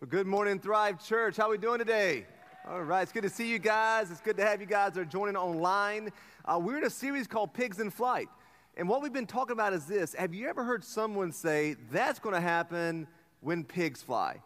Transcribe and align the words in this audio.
Well, 0.00 0.08
good 0.08 0.26
morning, 0.26 0.58
Thrive 0.58 1.04
Church. 1.04 1.36
How 1.36 1.48
are 1.48 1.50
we 1.50 1.58
doing 1.58 1.78
today? 1.78 2.24
All 2.66 2.82
right, 2.82 3.02
it's 3.02 3.12
good 3.12 3.24
to 3.24 3.28
see 3.28 3.50
you 3.50 3.58
guys. 3.58 4.10
It's 4.10 4.22
good 4.22 4.38
to 4.38 4.42
have 4.42 4.58
you 4.58 4.66
guys 4.66 4.94
that 4.94 5.00
are 5.02 5.04
joining 5.04 5.36
online. 5.36 6.08
Uh, 6.42 6.58
we're 6.58 6.78
in 6.78 6.84
a 6.84 6.90
series 6.90 7.26
called 7.26 7.52
Pigs 7.52 7.80
in 7.80 7.90
Flight. 7.90 8.28
And 8.78 8.88
what 8.88 9.02
we've 9.02 9.12
been 9.12 9.26
talking 9.26 9.52
about 9.52 9.74
is 9.74 9.84
this 9.84 10.14
Have 10.14 10.32
you 10.32 10.48
ever 10.48 10.64
heard 10.64 10.84
someone 10.84 11.32
say, 11.32 11.76
that's 11.92 12.18
going 12.18 12.34
to 12.34 12.40
happen 12.40 13.08
when 13.40 13.62
pigs 13.62 14.00
fly? 14.00 14.40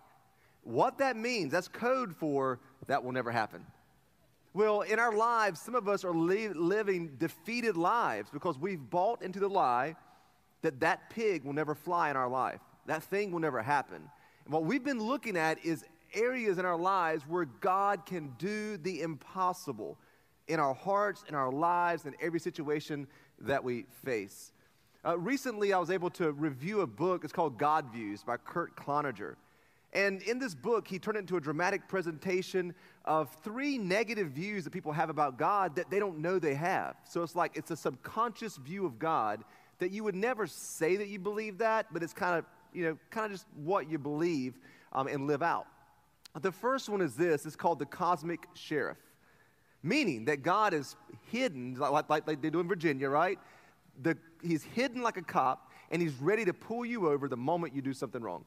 What 0.64 0.98
that 0.98 1.16
means, 1.16 1.52
that's 1.52 1.68
code 1.68 2.16
for 2.16 2.58
that 2.88 3.04
will 3.04 3.12
never 3.12 3.30
happen. 3.30 3.64
Well, 4.54 4.80
in 4.80 4.98
our 4.98 5.14
lives, 5.14 5.60
some 5.60 5.76
of 5.76 5.86
us 5.86 6.04
are 6.04 6.14
li- 6.14 6.48
living 6.48 7.14
defeated 7.18 7.76
lives 7.76 8.28
because 8.28 8.58
we've 8.58 8.90
bought 8.90 9.22
into 9.22 9.38
the 9.38 9.48
lie 9.48 9.94
that 10.62 10.80
that 10.80 11.10
pig 11.10 11.44
will 11.44 11.52
never 11.52 11.76
fly 11.76 12.10
in 12.10 12.16
our 12.16 12.28
life. 12.28 12.58
That 12.86 13.04
thing 13.04 13.30
will 13.30 13.38
never 13.38 13.62
happen. 13.62 14.10
What 14.46 14.64
we've 14.64 14.84
been 14.84 15.02
looking 15.02 15.38
at 15.38 15.64
is 15.64 15.84
areas 16.12 16.58
in 16.58 16.66
our 16.66 16.76
lives 16.76 17.24
where 17.26 17.46
God 17.46 18.04
can 18.04 18.34
do 18.38 18.76
the 18.76 19.00
impossible 19.00 19.96
in 20.48 20.60
our 20.60 20.74
hearts, 20.74 21.24
in 21.28 21.34
our 21.34 21.50
lives, 21.50 22.04
in 22.04 22.14
every 22.20 22.38
situation 22.38 23.06
that 23.40 23.64
we 23.64 23.86
face. 24.04 24.52
Uh, 25.06 25.18
recently, 25.18 25.72
I 25.72 25.78
was 25.78 25.90
able 25.90 26.10
to 26.10 26.32
review 26.32 26.82
a 26.82 26.86
book. 26.86 27.24
It's 27.24 27.32
called 27.32 27.58
God 27.58 27.86
Views 27.92 28.22
by 28.22 28.36
Kurt 28.36 28.76
Cloninger. 28.76 29.36
And 29.94 30.22
in 30.22 30.38
this 30.38 30.54
book, 30.54 30.88
he 30.88 30.98
turned 30.98 31.16
it 31.16 31.20
into 31.20 31.36
a 31.36 31.40
dramatic 31.40 31.88
presentation 31.88 32.74
of 33.04 33.34
three 33.42 33.78
negative 33.78 34.28
views 34.28 34.64
that 34.64 34.70
people 34.70 34.92
have 34.92 35.08
about 35.08 35.38
God 35.38 35.76
that 35.76 35.90
they 35.90 35.98
don't 35.98 36.18
know 36.18 36.38
they 36.38 36.54
have. 36.54 36.96
So 37.04 37.22
it's 37.22 37.36
like 37.36 37.56
it's 37.56 37.70
a 37.70 37.76
subconscious 37.76 38.56
view 38.56 38.84
of 38.84 38.98
God 38.98 39.44
that 39.78 39.90
you 39.90 40.04
would 40.04 40.14
never 40.14 40.46
say 40.46 40.96
that 40.96 41.08
you 41.08 41.18
believe 41.18 41.58
that, 41.58 41.86
but 41.92 42.02
it's 42.02 42.12
kind 42.12 42.38
of 42.38 42.44
you 42.74 42.84
know, 42.84 42.98
kind 43.10 43.26
of 43.26 43.32
just 43.32 43.46
what 43.54 43.88
you 43.88 43.98
believe 43.98 44.58
um, 44.92 45.06
and 45.06 45.26
live 45.26 45.42
out. 45.42 45.66
The 46.40 46.52
first 46.52 46.88
one 46.88 47.00
is 47.00 47.14
this 47.14 47.46
it's 47.46 47.56
called 47.56 47.78
the 47.78 47.86
cosmic 47.86 48.46
sheriff, 48.54 48.98
meaning 49.82 50.24
that 50.26 50.42
God 50.42 50.74
is 50.74 50.96
hidden, 51.30 51.74
like, 51.74 52.08
like, 52.08 52.26
like 52.26 52.42
they 52.42 52.50
do 52.50 52.60
in 52.60 52.68
Virginia, 52.68 53.08
right? 53.08 53.38
The, 54.02 54.18
he's 54.42 54.64
hidden 54.64 55.02
like 55.02 55.16
a 55.16 55.22
cop, 55.22 55.70
and 55.90 56.02
he's 56.02 56.14
ready 56.14 56.44
to 56.44 56.52
pull 56.52 56.84
you 56.84 57.08
over 57.08 57.28
the 57.28 57.36
moment 57.36 57.74
you 57.74 57.82
do 57.82 57.92
something 57.92 58.20
wrong. 58.20 58.44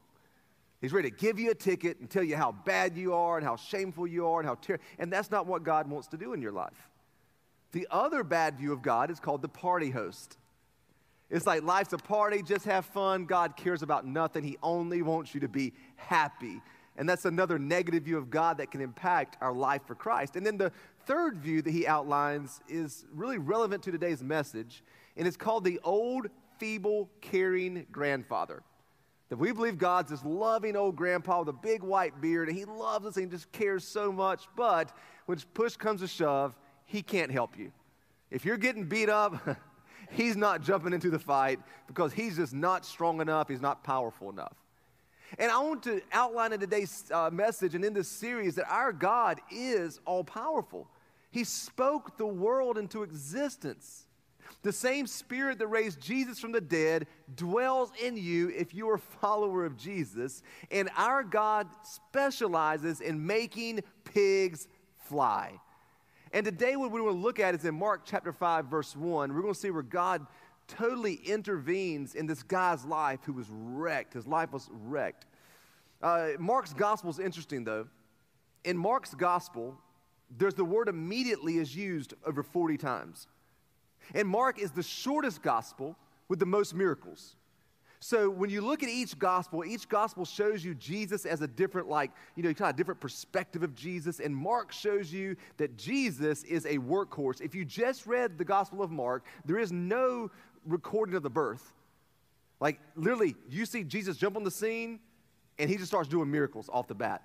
He's 0.80 0.92
ready 0.92 1.10
to 1.10 1.16
give 1.16 1.40
you 1.40 1.50
a 1.50 1.54
ticket 1.54 1.98
and 1.98 2.08
tell 2.08 2.22
you 2.22 2.36
how 2.36 2.52
bad 2.52 2.96
you 2.96 3.12
are 3.14 3.36
and 3.36 3.44
how 3.44 3.56
shameful 3.56 4.06
you 4.06 4.28
are 4.28 4.40
and 4.40 4.48
how 4.48 4.54
terrible. 4.56 4.84
And 4.98 5.12
that's 5.12 5.30
not 5.30 5.46
what 5.46 5.64
God 5.64 5.90
wants 5.90 6.06
to 6.08 6.16
do 6.16 6.34
in 6.34 6.42
your 6.42 6.52
life. 6.52 6.88
The 7.72 7.88
other 7.90 8.22
bad 8.22 8.58
view 8.58 8.72
of 8.72 8.82
God 8.82 9.10
is 9.10 9.18
called 9.18 9.42
the 9.42 9.48
party 9.48 9.90
host. 9.90 10.38
It's 11.30 11.46
like 11.46 11.62
life's 11.62 11.92
a 11.92 11.98
party, 11.98 12.42
just 12.42 12.64
have 12.64 12.86
fun. 12.86 13.26
God 13.26 13.56
cares 13.56 13.82
about 13.82 14.06
nothing. 14.06 14.42
He 14.42 14.56
only 14.62 15.02
wants 15.02 15.34
you 15.34 15.40
to 15.40 15.48
be 15.48 15.74
happy. 15.96 16.62
And 16.96 17.08
that's 17.08 17.26
another 17.26 17.58
negative 17.58 18.02
view 18.02 18.18
of 18.18 18.28
God 18.30 18.58
that 18.58 18.70
can 18.70 18.80
impact 18.80 19.36
our 19.40 19.52
life 19.52 19.82
for 19.86 19.94
Christ. 19.94 20.36
And 20.36 20.44
then 20.44 20.56
the 20.56 20.72
third 21.06 21.38
view 21.38 21.62
that 21.62 21.70
he 21.70 21.86
outlines 21.86 22.60
is 22.68 23.04
really 23.14 23.38
relevant 23.38 23.82
to 23.84 23.92
today's 23.92 24.22
message, 24.22 24.82
and 25.16 25.26
it's 25.26 25.36
called 25.36 25.64
the 25.64 25.78
old, 25.84 26.26
feeble, 26.58 27.08
caring 27.20 27.86
grandfather. 27.92 28.62
That 29.28 29.36
we 29.36 29.52
believe 29.52 29.78
God's 29.78 30.10
this 30.10 30.24
loving 30.24 30.74
old 30.74 30.96
grandpa 30.96 31.40
with 31.40 31.48
a 31.50 31.52
big 31.52 31.82
white 31.82 32.20
beard, 32.20 32.48
and 32.48 32.56
he 32.56 32.64
loves 32.64 33.06
us 33.06 33.16
and 33.16 33.30
just 33.30 33.52
cares 33.52 33.84
so 33.84 34.10
much, 34.10 34.48
but 34.56 34.96
when 35.26 35.38
push 35.54 35.76
comes 35.76 36.00
to 36.00 36.08
shove, 36.08 36.56
he 36.84 37.02
can't 37.02 37.30
help 37.30 37.56
you. 37.56 37.70
If 38.30 38.44
you're 38.44 38.56
getting 38.56 38.84
beat 38.84 39.08
up, 39.08 39.56
he's 40.10 40.36
not 40.36 40.62
jumping 40.62 40.92
into 40.92 41.10
the 41.10 41.18
fight 41.18 41.60
because 41.86 42.12
he's 42.12 42.36
just 42.36 42.54
not 42.54 42.84
strong 42.84 43.20
enough, 43.20 43.48
he's 43.48 43.60
not 43.60 43.84
powerful 43.84 44.30
enough. 44.30 44.56
And 45.38 45.50
I 45.50 45.58
want 45.58 45.82
to 45.82 46.00
outline 46.12 46.52
in 46.52 46.60
today's 46.60 47.04
uh, 47.12 47.28
message 47.30 47.74
and 47.74 47.84
in 47.84 47.92
this 47.92 48.08
series 48.08 48.54
that 48.54 48.70
our 48.70 48.92
God 48.92 49.40
is 49.50 50.00
all 50.06 50.24
powerful. 50.24 50.88
He 51.30 51.44
spoke 51.44 52.16
the 52.16 52.26
world 52.26 52.78
into 52.78 53.02
existence. 53.02 54.06
The 54.62 54.72
same 54.72 55.06
spirit 55.06 55.58
that 55.58 55.66
raised 55.66 56.00
Jesus 56.00 56.40
from 56.40 56.52
the 56.52 56.60
dead 56.60 57.06
dwells 57.36 57.92
in 58.02 58.16
you 58.16 58.48
if 58.48 58.74
you 58.74 58.88
are 58.88 58.94
a 58.94 58.98
follower 58.98 59.64
of 59.64 59.76
Jesus. 59.76 60.42
And 60.70 60.88
our 60.96 61.22
God 61.22 61.68
specializes 61.84 63.00
in 63.00 63.24
making 63.24 63.80
pigs 64.04 64.66
fly. 64.96 65.60
And 66.32 66.44
today, 66.44 66.76
what 66.76 66.90
we 66.90 67.00
want 67.00 67.16
to 67.16 67.20
look 67.20 67.40
at 67.40 67.54
is 67.54 67.64
in 67.64 67.74
Mark 67.74 68.02
chapter 68.04 68.32
5, 68.32 68.66
verse 68.66 68.94
1. 68.94 69.32
We're 69.32 69.40
going 69.40 69.54
to 69.54 69.58
see 69.58 69.70
where 69.70 69.82
God 69.82 70.26
totally 70.66 71.14
intervenes 71.14 72.14
in 72.14 72.26
this 72.26 72.42
guy's 72.42 72.84
life 72.84 73.20
who 73.24 73.32
was 73.32 73.46
wrecked. 73.50 74.12
His 74.12 74.26
life 74.26 74.52
was 74.52 74.68
wrecked. 74.70 75.24
Uh, 76.02 76.30
Mark's 76.38 76.74
gospel 76.74 77.10
is 77.10 77.18
interesting, 77.18 77.64
though. 77.64 77.88
In 78.64 78.76
Mark's 78.76 79.14
gospel, 79.14 79.78
there's 80.36 80.54
the 80.54 80.64
word 80.64 80.88
immediately 80.88 81.56
is 81.56 81.74
used 81.74 82.12
over 82.26 82.42
40 82.42 82.76
times. 82.76 83.26
And 84.14 84.28
Mark 84.28 84.58
is 84.58 84.70
the 84.70 84.82
shortest 84.82 85.42
gospel 85.42 85.96
with 86.28 86.38
the 86.38 86.46
most 86.46 86.74
miracles. 86.74 87.36
So 88.00 88.30
when 88.30 88.48
you 88.48 88.60
look 88.60 88.82
at 88.82 88.88
each 88.88 89.18
gospel, 89.18 89.64
each 89.64 89.88
gospel 89.88 90.24
shows 90.24 90.64
you 90.64 90.74
Jesus 90.74 91.26
as 91.26 91.40
a 91.40 91.48
different, 91.48 91.88
like, 91.88 92.12
you 92.36 92.44
know, 92.44 92.54
kind 92.54 92.70
of 92.70 92.76
different 92.76 93.00
perspective 93.00 93.64
of 93.64 93.74
Jesus. 93.74 94.20
And 94.20 94.34
Mark 94.34 94.72
shows 94.72 95.12
you 95.12 95.36
that 95.56 95.76
Jesus 95.76 96.44
is 96.44 96.64
a 96.64 96.78
workhorse. 96.78 97.40
If 97.40 97.54
you 97.56 97.64
just 97.64 98.06
read 98.06 98.38
the 98.38 98.44
Gospel 98.44 98.82
of 98.82 98.92
Mark, 98.92 99.24
there 99.44 99.58
is 99.58 99.72
no 99.72 100.30
recording 100.64 101.16
of 101.16 101.24
the 101.24 101.30
birth. 101.30 101.72
Like, 102.60 102.80
literally, 102.94 103.34
you 103.50 103.66
see 103.66 103.82
Jesus 103.82 104.16
jump 104.16 104.36
on 104.36 104.44
the 104.44 104.50
scene 104.50 105.00
and 105.58 105.68
he 105.68 105.76
just 105.76 105.88
starts 105.88 106.08
doing 106.08 106.30
miracles 106.30 106.70
off 106.72 106.86
the 106.86 106.94
bat. 106.94 107.22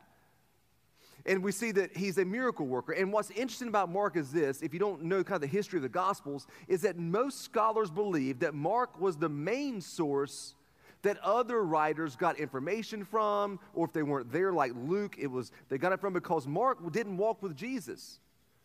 And 1.26 1.44
we 1.44 1.52
see 1.52 1.72
that 1.72 1.96
he's 1.96 2.18
a 2.18 2.26
miracle 2.26 2.66
worker. 2.66 2.92
And 2.92 3.14
what's 3.14 3.30
interesting 3.32 3.70
about 3.70 3.90
Mark 3.90 4.18
is 4.18 4.32
this 4.32 4.62
if 4.62 4.74
you 4.74 4.80
don't 4.80 5.04
know 5.04 5.24
kind 5.24 5.36
of 5.36 5.42
the 5.42 5.56
history 5.56 5.78
of 5.78 5.84
the 5.84 5.90
Gospels, 5.90 6.48
is 6.68 6.82
that 6.82 6.98
most 6.98 7.42
scholars 7.42 7.92
believe 7.92 8.40
that 8.40 8.56
Mark 8.56 9.00
was 9.00 9.18
the 9.18 9.30
main 9.30 9.80
source 9.80 10.56
that 11.04 11.18
other 11.20 11.64
writers 11.64 12.16
got 12.16 12.40
information 12.40 13.06
from, 13.06 13.60
or 13.74 13.86
if 13.86 13.94
they 13.94 14.04
weren't 14.04 14.32
there, 14.32 14.52
like 14.52 14.72
Luke, 14.76 15.16
it 15.20 15.28
was 15.28 15.52
they 15.70 15.78
got 15.78 15.92
it 15.92 16.00
from 16.02 16.14
because 16.14 16.48
Mark 16.48 16.92
didn't 16.92 17.18
walk 17.18 17.42
with 17.44 17.56
Jesus. 17.56 18.20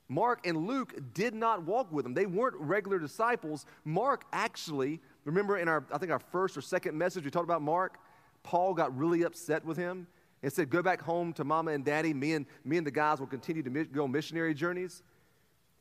Mark 0.09 0.47
and 0.47 0.67
Luke 0.67 0.95
did 1.13 1.35
not 1.35 1.65
walk 1.65 1.93
with 1.93 2.07
him. 2.07 2.15
They 2.15 2.27
weren't 2.27 2.57
regular 2.57 2.99
disciples. 2.99 3.67
Mark 3.85 4.25
actually, 4.33 5.01
remember 5.25 5.59
in 5.59 5.69
our, 5.69 5.85
I 5.93 5.99
think 5.99 6.11
our 6.11 6.19
first 6.19 6.57
or 6.57 6.63
second 6.63 6.97
message, 6.97 7.25
we 7.25 7.31
talked 7.31 7.45
about 7.45 7.61
Mark. 7.61 7.99
Paul 8.43 8.73
got 8.73 8.97
really 8.97 9.25
upset 9.25 9.65
with 9.65 9.77
him 9.77 10.07
and 10.43 10.51
said, 10.51 10.71
Go 10.71 10.83
back 10.83 11.03
home 11.03 11.35
to 11.35 11.45
mama 11.45 11.73
and 11.73 11.85
daddy. 11.85 12.15
Me 12.15 12.33
and, 12.33 12.47
me 12.65 12.79
and 12.79 12.87
the 12.87 12.91
guys 12.91 13.21
will 13.21 13.27
continue 13.27 13.63
to 13.63 13.85
go 13.85 14.09
missionary 14.09 14.55
journeys. 14.55 15.03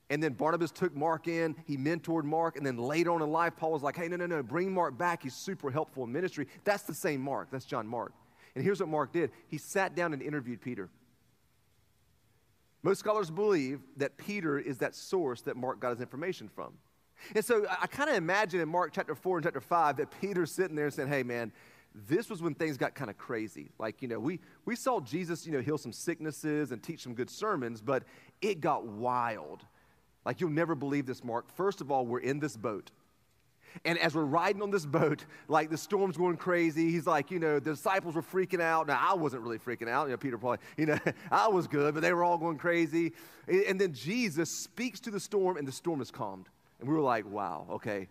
And 0.10 0.24
then 0.24 0.34
Barnabas 0.34 0.72
took 0.72 0.96
Mark 0.96 1.28
in, 1.28 1.56
he 1.66 1.78
mentored 1.78 2.24
Mark, 2.24 2.56
and 2.56 2.66
then 2.66 2.78
later 2.78 3.12
on 3.12 3.22
in 3.22 3.30
life, 3.30 3.54
Paul 3.58 3.74
was 3.74 3.84
like, 3.84 3.98
hey, 3.98 4.08
no, 4.08 4.16
no, 4.16 4.26
no, 4.26 4.42
bring 4.42 4.74
Mark 4.74 4.98
back. 4.98 5.24
He's 5.24 5.36
super 5.36 5.70
helpful 5.70 6.06
in 6.06 6.12
ministry. 6.12 6.48
That's 6.64 6.84
the 6.84 6.94
same 6.94 7.22
Mark. 7.22 7.50
That's 7.52 7.66
John 7.66 7.86
Mark. 7.88 8.14
And 8.56 8.64
here's 8.64 8.80
what 8.80 8.90
Mark 8.90 9.12
did 9.12 9.32
he 9.50 9.58
sat 9.58 9.96
down 9.96 10.14
and 10.14 10.22
interviewed 10.22 10.62
Peter. 10.62 10.90
Most 12.84 13.00
scholars 13.00 13.30
believe 13.30 13.82
that 13.98 14.18
Peter 14.18 14.58
is 14.58 14.78
that 14.78 14.96
source 14.96 15.42
that 15.42 15.58
Mark 15.58 15.80
got 15.80 15.90
his 15.90 16.00
information 16.00 16.48
from. 16.48 16.74
And 17.36 17.44
so 17.44 17.66
I, 17.70 17.88
kind 17.88 18.10
of 18.10 18.16
imagine 18.16 18.62
in 18.62 18.70
Mark 18.70 18.94
chapter 18.94 19.16
4 19.16 19.38
and 19.38 19.44
chapter 19.44 19.60
5 19.60 19.98
that 19.98 20.22
Peter's 20.22 20.52
sitting 20.52 20.76
there 20.76 20.86
and 20.86 20.94
saying, 20.94 21.10
hey, 21.10 21.24
man, 21.24 21.52
this 22.08 22.30
was 22.30 22.42
when 22.42 22.54
things 22.54 22.78
got 22.78 22.96
kind 22.96 23.10
of 23.10 23.18
crazy. 23.18 23.72
Like, 23.80 24.02
you 24.02 24.08
know, 24.08 24.20
we, 24.20 24.40
we 24.66 24.76
saw 24.76 25.00
Jesus, 25.00 25.46
you 25.46 25.52
know, 25.52 25.62
heal 25.62 25.78
some 25.78 25.92
sicknesses 25.92 26.72
and 26.72 26.82
teach 26.82 27.02
some 27.02 27.14
good 27.14 27.30
sermons, 27.30 27.82
but 27.82 28.04
it 28.42 28.62
got 28.62 28.86
wild. 28.86 29.66
Like, 30.28 30.42
you'll 30.42 30.50
never 30.50 30.76
believe 30.76 31.06
this, 31.06 31.24
Mark. 31.24 31.50
First 31.56 31.80
of 31.80 31.90
all, 31.90 32.06
we're 32.06 32.20
in 32.20 32.40
this 32.40 32.58
boat. 32.58 32.92
And 33.86 33.98
as 33.98 34.14
we're 34.14 34.26
riding 34.26 34.62
on 34.62 34.72
this 34.72 34.86
boat, 34.86 35.24
like 35.48 35.70
the 35.70 35.78
storm's 35.78 36.18
going 36.18 36.36
crazy, 36.36 36.92
he's 36.92 37.08
like, 37.08 37.32
you 37.32 37.40
know, 37.40 37.60
the 37.60 37.72
disciples 37.72 38.14
were 38.14 38.22
freaking 38.22 38.60
out. 38.60 38.88
Now, 38.88 39.00
I 39.02 39.14
wasn't 39.14 39.42
really 39.42 39.58
freaking 39.58 39.88
out. 39.88 40.08
You 40.08 40.12
know, 40.12 40.18
Peter 40.18 40.38
probably, 40.38 40.58
you 40.76 40.86
know, 40.86 40.98
I 41.32 41.48
was 41.48 41.66
good, 41.66 41.94
but 41.94 42.02
they 42.02 42.12
were 42.12 42.26
all 42.26 42.38
going 42.38 42.58
crazy. 42.58 43.14
And 43.48 43.80
then 43.80 43.94
Jesus 43.94 44.50
speaks 44.50 45.00
to 45.02 45.12
the 45.12 45.20
storm, 45.20 45.56
and 45.56 45.66
the 45.66 45.72
storm 45.72 46.02
is 46.02 46.12
calmed. 46.12 46.50
And 46.82 46.90
we 46.90 46.94
were 46.94 47.02
like, 47.02 47.26
wow, 47.26 47.66
okay, 47.72 48.10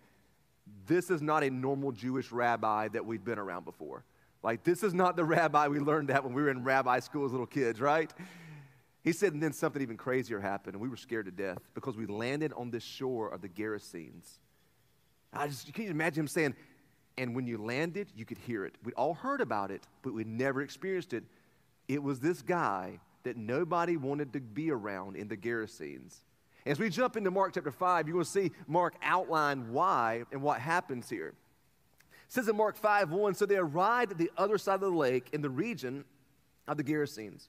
this 0.87 1.11
is 1.11 1.21
not 1.21 1.45
a 1.45 1.51
normal 1.51 1.93
Jewish 1.93 2.33
rabbi 2.33 2.89
that 2.89 3.05
we've 3.05 3.25
been 3.25 3.39
around 3.39 3.67
before. 3.67 4.05
Like, 4.43 4.65
this 4.65 4.83
is 4.83 4.95
not 4.95 5.17
the 5.17 5.25
rabbi 5.37 5.69
we 5.69 5.81
learned 5.81 6.09
that 6.09 6.25
when 6.25 6.33
we 6.33 6.41
were 6.41 6.51
in 6.51 6.65
rabbi 6.65 6.99
school 7.01 7.27
as 7.27 7.33
little 7.33 7.47
kids, 7.47 7.79
right? 7.79 8.11
He 9.07 9.13
said, 9.13 9.35
and 9.35 9.41
then 9.41 9.53
something 9.53 9.81
even 9.81 9.97
crazier 9.97 10.41
happened, 10.41 10.75
and 10.75 10.83
we 10.83 10.89
were 10.89 10.97
scared 10.97 11.27
to 11.27 11.31
death 11.31 11.59
because 11.75 11.97
we 11.97 12.07
landed 12.07 12.53
on 12.55 12.73
this 12.73 12.83
shore 12.83 13.29
of 13.29 13.41
the 13.41 13.49
Gerasenes. 13.49 14.41
I 15.33 15.47
just, 15.47 15.73
can 15.73 15.85
you 15.85 15.91
imagine 15.91 16.23
him 16.23 16.27
saying, 16.27 16.57
and 17.17 17.37
when 17.37 17.47
you 17.47 17.57
landed, 17.57 18.09
you 18.17 18.25
could 18.25 18.39
hear 18.39 18.65
it. 18.65 18.75
We'd 18.83 18.95
all 18.95 19.15
heard 19.15 19.41
about 19.41 19.71
it, 19.71 19.85
but 20.03 20.13
we'd 20.13 20.27
never 20.27 20.61
experienced 20.61 21.13
it. 21.13 21.23
It 21.87 22.03
was 22.03 22.19
this 22.19 22.43
guy 22.43 22.99
that 23.23 23.37
nobody 23.37 23.97
wanted 23.97 24.33
to 24.33 24.41
be 24.41 24.73
around 24.73 25.15
in 25.15 25.29
the 25.29 25.37
Gerasenes. 25.37 26.17
As 26.67 26.81
we 26.81 26.91
jump 26.91 27.17
into 27.17 27.31
Mark 27.31 27.55
chapter 27.55 27.71
5, 27.71 28.09
you're 28.09 28.15
going 28.15 28.25
to 28.25 28.31
see 28.31 28.51
Mark 28.67 28.97
outline 29.03 29.71
why 29.71 30.25
and 30.33 30.43
what 30.43 30.61
happens 30.61 31.09
here. 31.09 31.29
It 31.29 32.33
says 32.33 32.49
in 32.49 32.57
Mark 32.57 32.77
5 32.77 33.13
1, 33.13 33.35
so 33.35 33.47
they 33.47 33.57
arrived 33.57 34.11
at 34.11 34.19
the 34.19 34.33
other 34.37 34.59
side 34.59 34.75
of 34.75 34.81
the 34.81 34.91
lake 34.91 35.29
in 35.33 35.43
the 35.43 35.51
region 35.51 36.05
of 36.67 36.77
the 36.77 36.83
Gerasenes. 36.83 37.47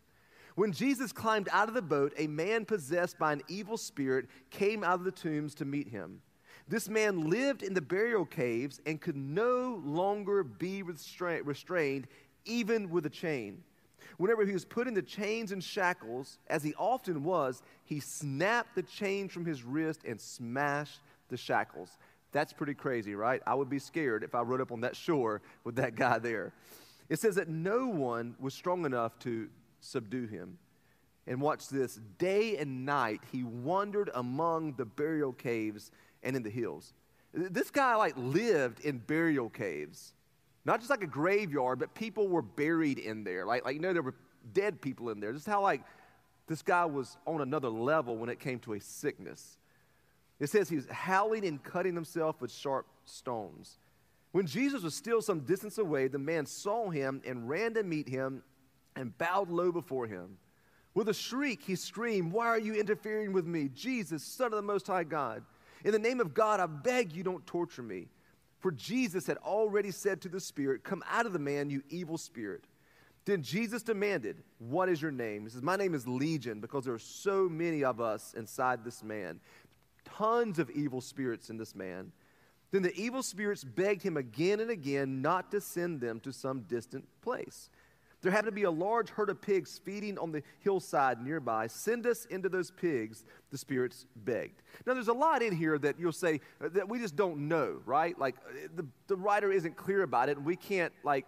When 0.58 0.72
Jesus 0.72 1.12
climbed 1.12 1.50
out 1.52 1.68
of 1.68 1.76
the 1.76 1.84
boat, 1.84 2.14
a 2.18 2.26
man 2.26 2.66
possessed 2.66 3.20
by 3.20 3.32
an 3.32 3.44
evil 3.48 3.78
spirit 3.78 4.26
came 4.50 4.84
out 4.84 4.96
of 4.96 5.04
the 5.04 5.12
tombs 5.12 5.54
to 5.54 5.66
meet 5.66 5.88
him. 5.88 6.20
This 6.68 6.90
man 6.90 7.30
lived 7.30 7.62
in 7.62 7.76
the 7.76 7.82
burial 7.82 8.26
caves 8.26 8.82
and 8.88 9.00
could 9.00 9.16
no 9.16 9.80
longer 9.86 10.44
be 10.44 10.82
restra- 10.82 11.46
restrained, 11.46 12.08
even 12.46 12.90
with 12.90 13.06
a 13.06 13.10
chain. 13.12 13.62
Whenever 14.18 14.48
he 14.48 14.52
was 14.52 14.66
put 14.66 14.88
into 14.88 15.04
chains 15.04 15.52
and 15.52 15.64
shackles, 15.64 16.40
as 16.48 16.64
he 16.64 16.74
often 16.74 17.24
was, 17.24 17.62
he 17.86 18.00
snapped 18.00 18.74
the 18.74 18.82
chains 18.82 19.32
from 19.32 19.46
his 19.46 19.64
wrist 19.64 20.02
and 20.08 20.20
smashed 20.20 21.02
the 21.30 21.38
shackles. 21.38 22.00
That's 22.32 22.52
pretty 22.52 22.74
crazy, 22.74 23.14
right? 23.14 23.44
I 23.46 23.54
would 23.54 23.70
be 23.70 23.78
scared 23.78 24.24
if 24.24 24.34
I 24.34 24.42
rode 24.42 24.62
up 24.62 24.72
on 24.72 24.82
that 24.82 24.96
shore 24.96 25.44
with 25.64 25.76
that 25.76 25.94
guy 25.94 26.18
there. 26.18 26.52
It 27.10 27.20
says 27.20 27.36
that 27.36 27.48
no 27.48 27.86
one 27.86 28.36
was 28.40 28.56
strong 28.56 28.86
enough 28.86 29.20
to 29.20 29.50
subdue 29.88 30.28
him. 30.28 30.58
And 31.26 31.42
watch 31.42 31.68
this 31.68 32.00
day 32.18 32.58
and 32.58 32.86
night 32.86 33.22
he 33.32 33.44
wandered 33.44 34.10
among 34.14 34.74
the 34.74 34.86
burial 34.86 35.34
caves 35.34 35.92
and 36.24 36.36
in 36.36 36.44
the 36.44 36.50
hills. 36.50 36.94
This 37.34 37.70
guy 37.70 37.96
like 37.96 38.14
lived 38.16 38.80
in 38.82 39.00
burial 39.00 39.50
caves. 39.50 40.14
Not 40.64 40.80
just 40.80 40.90
like 40.90 41.04
a 41.04 41.08
graveyard, 41.08 41.80
but 41.80 41.94
people 41.94 42.28
were 42.28 42.42
buried 42.42 42.98
in 42.98 43.24
there. 43.24 43.46
Like, 43.46 43.66
like 43.66 43.76
you 43.76 43.82
know, 43.82 43.94
there 43.94 44.02
were 44.02 44.16
dead 44.54 44.82
people 44.82 45.10
in 45.10 45.20
there. 45.20 45.34
Just 45.34 45.48
how 45.48 45.62
like 45.62 45.82
this 46.48 46.62
guy 46.62 46.86
was 46.86 47.18
on 47.26 47.42
another 47.42 47.70
level 47.70 48.18
when 48.18 48.30
it 48.30 48.40
came 48.40 48.60
to 48.60 48.74
a 48.74 48.80
sickness. 48.80 49.58
It 50.40 50.50
says 50.50 50.70
he 50.70 50.76
was 50.76 50.88
howling 50.90 51.46
and 51.46 51.62
cutting 51.62 51.96
himself 51.96 52.42
with 52.42 52.52
sharp 52.52 52.86
stones. 53.06 53.80
When 54.32 54.46
Jesus 54.46 54.84
was 54.84 54.94
still 54.94 55.22
some 55.22 55.42
distance 55.42 55.78
away, 55.78 56.08
the 56.08 56.20
man 56.20 56.46
saw 56.46 56.90
him 56.90 57.22
and 57.26 57.50
ran 57.50 57.74
to 57.74 57.84
meet 57.84 58.08
him 58.08 58.44
and 58.98 59.18
bowed 59.18 59.50
low 59.50 59.72
before 59.72 60.08
him. 60.08 60.38
With 60.94 61.10
a 61.10 61.14
shriek, 61.14 61.62
he 61.62 61.76
screamed, 61.76 62.34
Why 62.34 62.48
are 62.48 62.60
you 62.60 62.74
interfering 62.74 63.32
with 63.32 63.46
me, 63.46 63.70
Jesus, 63.74 64.24
Son 64.24 64.48
of 64.48 64.58
the 64.58 64.64
Most 64.64 64.88
High 64.88 65.04
God? 65.04 65.44
In 65.86 65.92
the 65.92 66.00
name 66.00 66.20
of 66.20 66.34
God, 66.34 66.60
I 66.60 66.66
beg 66.66 67.14
you 67.14 67.24
don't 67.24 67.46
torture 67.46 67.84
me. 67.84 68.08
For 68.60 68.72
Jesus 68.72 69.28
had 69.28 69.38
already 69.38 69.92
said 69.92 70.22
to 70.22 70.30
the 70.30 70.40
spirit, 70.40 70.84
Come 70.84 71.04
out 71.10 71.28
of 71.28 71.34
the 71.34 71.40
man, 71.40 71.70
you 71.70 71.84
evil 71.90 72.18
spirit. 72.18 72.66
Then 73.26 73.44
Jesus 73.44 73.84
demanded, 73.84 74.42
What 74.58 74.90
is 74.90 75.00
your 75.00 75.12
name? 75.12 75.44
He 75.44 75.50
says, 75.50 75.62
My 75.62 75.76
name 75.76 75.94
is 75.94 76.08
Legion, 76.08 76.60
because 76.60 76.86
there 76.86 76.96
are 76.96 77.00
so 77.00 77.48
many 77.48 77.84
of 77.84 78.02
us 78.02 78.34
inside 78.34 78.84
this 78.84 79.04
man. 79.04 79.40
Tons 80.04 80.58
of 80.58 80.72
evil 80.72 81.02
spirits 81.02 81.52
in 81.52 81.58
this 81.58 81.76
man. 81.76 82.12
Then 82.72 82.82
the 82.82 82.96
evil 82.96 83.22
spirits 83.22 83.64
begged 83.64 84.02
him 84.02 84.18
again 84.18 84.60
and 84.60 84.72
again 84.72 85.22
not 85.22 85.52
to 85.52 85.62
send 85.62 86.02
them 86.02 86.20
to 86.22 86.34
some 86.34 86.62
distant 86.62 87.06
place. 87.22 87.70
There 88.28 88.34
happened 88.34 88.52
to 88.52 88.56
be 88.56 88.64
a 88.64 88.72
large 88.72 89.10
herd 89.10 89.30
of 89.30 89.42
pigs 89.42 89.80
feeding 89.86 90.18
on 90.18 90.34
the 90.34 90.44
hillside 90.60 91.24
nearby. 91.24 91.68
Send 91.68 92.06
us 92.06 92.26
into 92.26 92.50
those 92.50 92.72
pigs, 92.72 93.24
the 93.52 93.58
spirits 93.58 94.06
begged. 94.18 94.64
Now, 94.86 94.96
there's 94.96 95.08
a 95.08 95.14
lot 95.14 95.42
in 95.42 95.56
here 95.56 95.78
that 95.80 95.98
you'll 95.98 96.12
say 96.12 96.42
uh, 96.62 96.68
that 96.74 96.90
we 96.90 97.00
just 97.00 97.16
don't 97.16 97.48
know, 97.48 97.80
right? 97.86 98.20
Like, 98.20 98.36
uh, 98.46 98.68
the, 98.76 98.86
the 99.08 99.16
writer 99.16 99.50
isn't 99.50 99.78
clear 99.78 100.02
about 100.02 100.28
it, 100.28 100.36
and 100.36 100.46
we 100.46 100.58
can't, 100.58 100.92
like, 101.06 101.26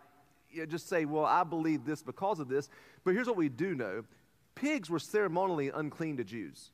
you 0.51 0.59
know, 0.59 0.65
just 0.65 0.89
say, 0.89 1.05
well, 1.05 1.23
I 1.23 1.45
believe 1.45 1.85
this 1.85 2.03
because 2.03 2.41
of 2.41 2.49
this. 2.49 2.67
But 3.05 3.13
here's 3.13 3.27
what 3.27 3.37
we 3.37 3.47
do 3.47 3.75
know 3.75 4.03
pigs 4.55 4.89
were 4.89 4.99
ceremonially 4.99 5.69
unclean 5.69 6.17
to 6.17 6.25
Jews. 6.25 6.71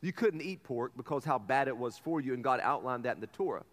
You 0.00 0.12
couldn't 0.12 0.42
eat 0.42 0.62
pork 0.62 0.92
because 0.96 1.24
how 1.24 1.40
bad 1.40 1.66
it 1.66 1.76
was 1.76 1.98
for 1.98 2.20
you, 2.20 2.34
and 2.34 2.44
God 2.44 2.60
outlined 2.62 3.02
that 3.06 3.16
in 3.16 3.20
the 3.20 3.26
Torah. 3.26 3.64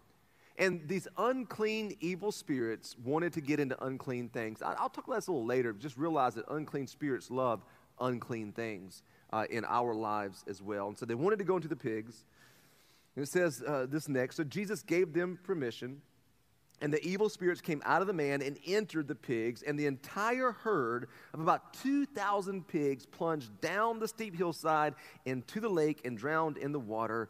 And 0.56 0.86
these 0.86 1.08
unclean, 1.18 1.96
evil 2.00 2.30
spirits 2.30 2.96
wanted 3.04 3.32
to 3.32 3.40
get 3.40 3.58
into 3.58 3.82
unclean 3.84 4.28
things. 4.28 4.62
I'll 4.62 4.88
talk 4.88 5.06
about 5.06 5.16
this 5.16 5.26
a 5.26 5.32
little 5.32 5.46
later. 5.46 5.72
Just 5.72 5.96
realize 5.96 6.34
that 6.34 6.44
unclean 6.48 6.86
spirits 6.86 7.30
love 7.30 7.64
unclean 8.00 8.52
things 8.52 9.02
uh, 9.32 9.44
in 9.50 9.64
our 9.64 9.94
lives 9.94 10.44
as 10.48 10.62
well. 10.62 10.88
And 10.88 10.98
so 10.98 11.06
they 11.06 11.14
wanted 11.14 11.38
to 11.40 11.44
go 11.44 11.56
into 11.56 11.68
the 11.68 11.76
pigs. 11.76 12.24
And 13.16 13.24
it 13.24 13.28
says 13.28 13.62
uh, 13.66 13.86
this 13.88 14.08
next. 14.08 14.36
So 14.36 14.44
Jesus 14.44 14.82
gave 14.82 15.12
them 15.12 15.38
permission, 15.42 16.00
and 16.80 16.92
the 16.92 17.04
evil 17.04 17.28
spirits 17.28 17.60
came 17.60 17.82
out 17.84 18.00
of 18.00 18.06
the 18.06 18.12
man 18.12 18.42
and 18.42 18.58
entered 18.66 19.08
the 19.08 19.14
pigs, 19.14 19.62
and 19.62 19.78
the 19.78 19.86
entire 19.86 20.52
herd 20.52 21.08
of 21.32 21.40
about 21.40 21.74
2,000 21.74 22.66
pigs 22.66 23.06
plunged 23.06 23.60
down 23.60 23.98
the 23.98 24.08
steep 24.08 24.36
hillside 24.36 24.94
into 25.24 25.60
the 25.60 25.68
lake 25.68 26.00
and 26.04 26.18
drowned 26.18 26.56
in 26.58 26.72
the 26.72 26.80
water. 26.80 27.28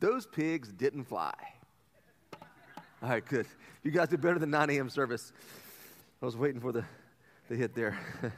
Those 0.00 0.26
pigs 0.26 0.72
didn't 0.72 1.04
fly. 1.04 1.34
All 3.04 3.10
right, 3.10 3.22
good. 3.22 3.44
You 3.82 3.90
guys 3.90 4.08
did 4.08 4.22
better 4.22 4.38
than 4.38 4.48
9 4.48 4.70
a.m. 4.70 4.88
service. 4.88 5.30
I 6.22 6.24
was 6.24 6.38
waiting 6.38 6.58
for 6.58 6.72
the, 6.72 6.86
the 7.50 7.54
hit 7.54 7.74
there. 7.74 7.98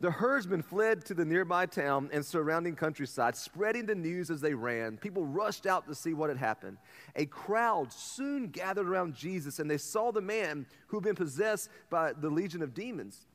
the 0.00 0.10
herdsmen 0.10 0.62
fled 0.62 1.04
to 1.04 1.14
the 1.14 1.24
nearby 1.24 1.66
town 1.66 2.10
and 2.12 2.26
surrounding 2.26 2.74
countryside, 2.74 3.36
spreading 3.36 3.86
the 3.86 3.94
news 3.94 4.28
as 4.28 4.40
they 4.40 4.54
ran. 4.54 4.96
People 4.96 5.24
rushed 5.24 5.68
out 5.68 5.86
to 5.86 5.94
see 5.94 6.14
what 6.14 6.30
had 6.30 6.38
happened. 6.38 6.78
A 7.14 7.26
crowd 7.26 7.92
soon 7.92 8.48
gathered 8.48 8.88
around 8.88 9.14
Jesus, 9.14 9.60
and 9.60 9.70
they 9.70 9.78
saw 9.78 10.10
the 10.10 10.20
man 10.20 10.66
who 10.88 10.96
had 10.96 11.04
been 11.04 11.14
possessed 11.14 11.70
by 11.90 12.12
the 12.12 12.28
legion 12.28 12.60
of 12.60 12.74
demons. 12.74 13.28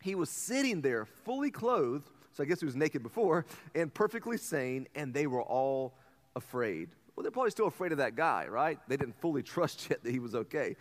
He 0.00 0.14
was 0.14 0.30
sitting 0.30 0.80
there, 0.80 1.06
fully 1.06 1.50
clothed, 1.50 2.08
so 2.34 2.44
I 2.44 2.46
guess 2.46 2.60
he 2.60 2.66
was 2.66 2.76
naked 2.76 3.02
before, 3.02 3.46
and 3.74 3.92
perfectly 3.92 4.36
sane, 4.36 4.86
and 4.94 5.12
they 5.12 5.26
were 5.26 5.42
all 5.42 5.94
afraid. 6.36 6.90
Well, 7.14 7.22
they're 7.22 7.30
probably 7.30 7.50
still 7.50 7.66
afraid 7.66 7.92
of 7.92 7.98
that 7.98 8.16
guy, 8.16 8.46
right? 8.48 8.78
They 8.88 8.96
didn't 8.96 9.20
fully 9.20 9.42
trust 9.54 9.88
yet 9.90 10.02
that 10.04 10.10
he 10.10 10.18
was 10.18 10.34
okay. 10.34 10.76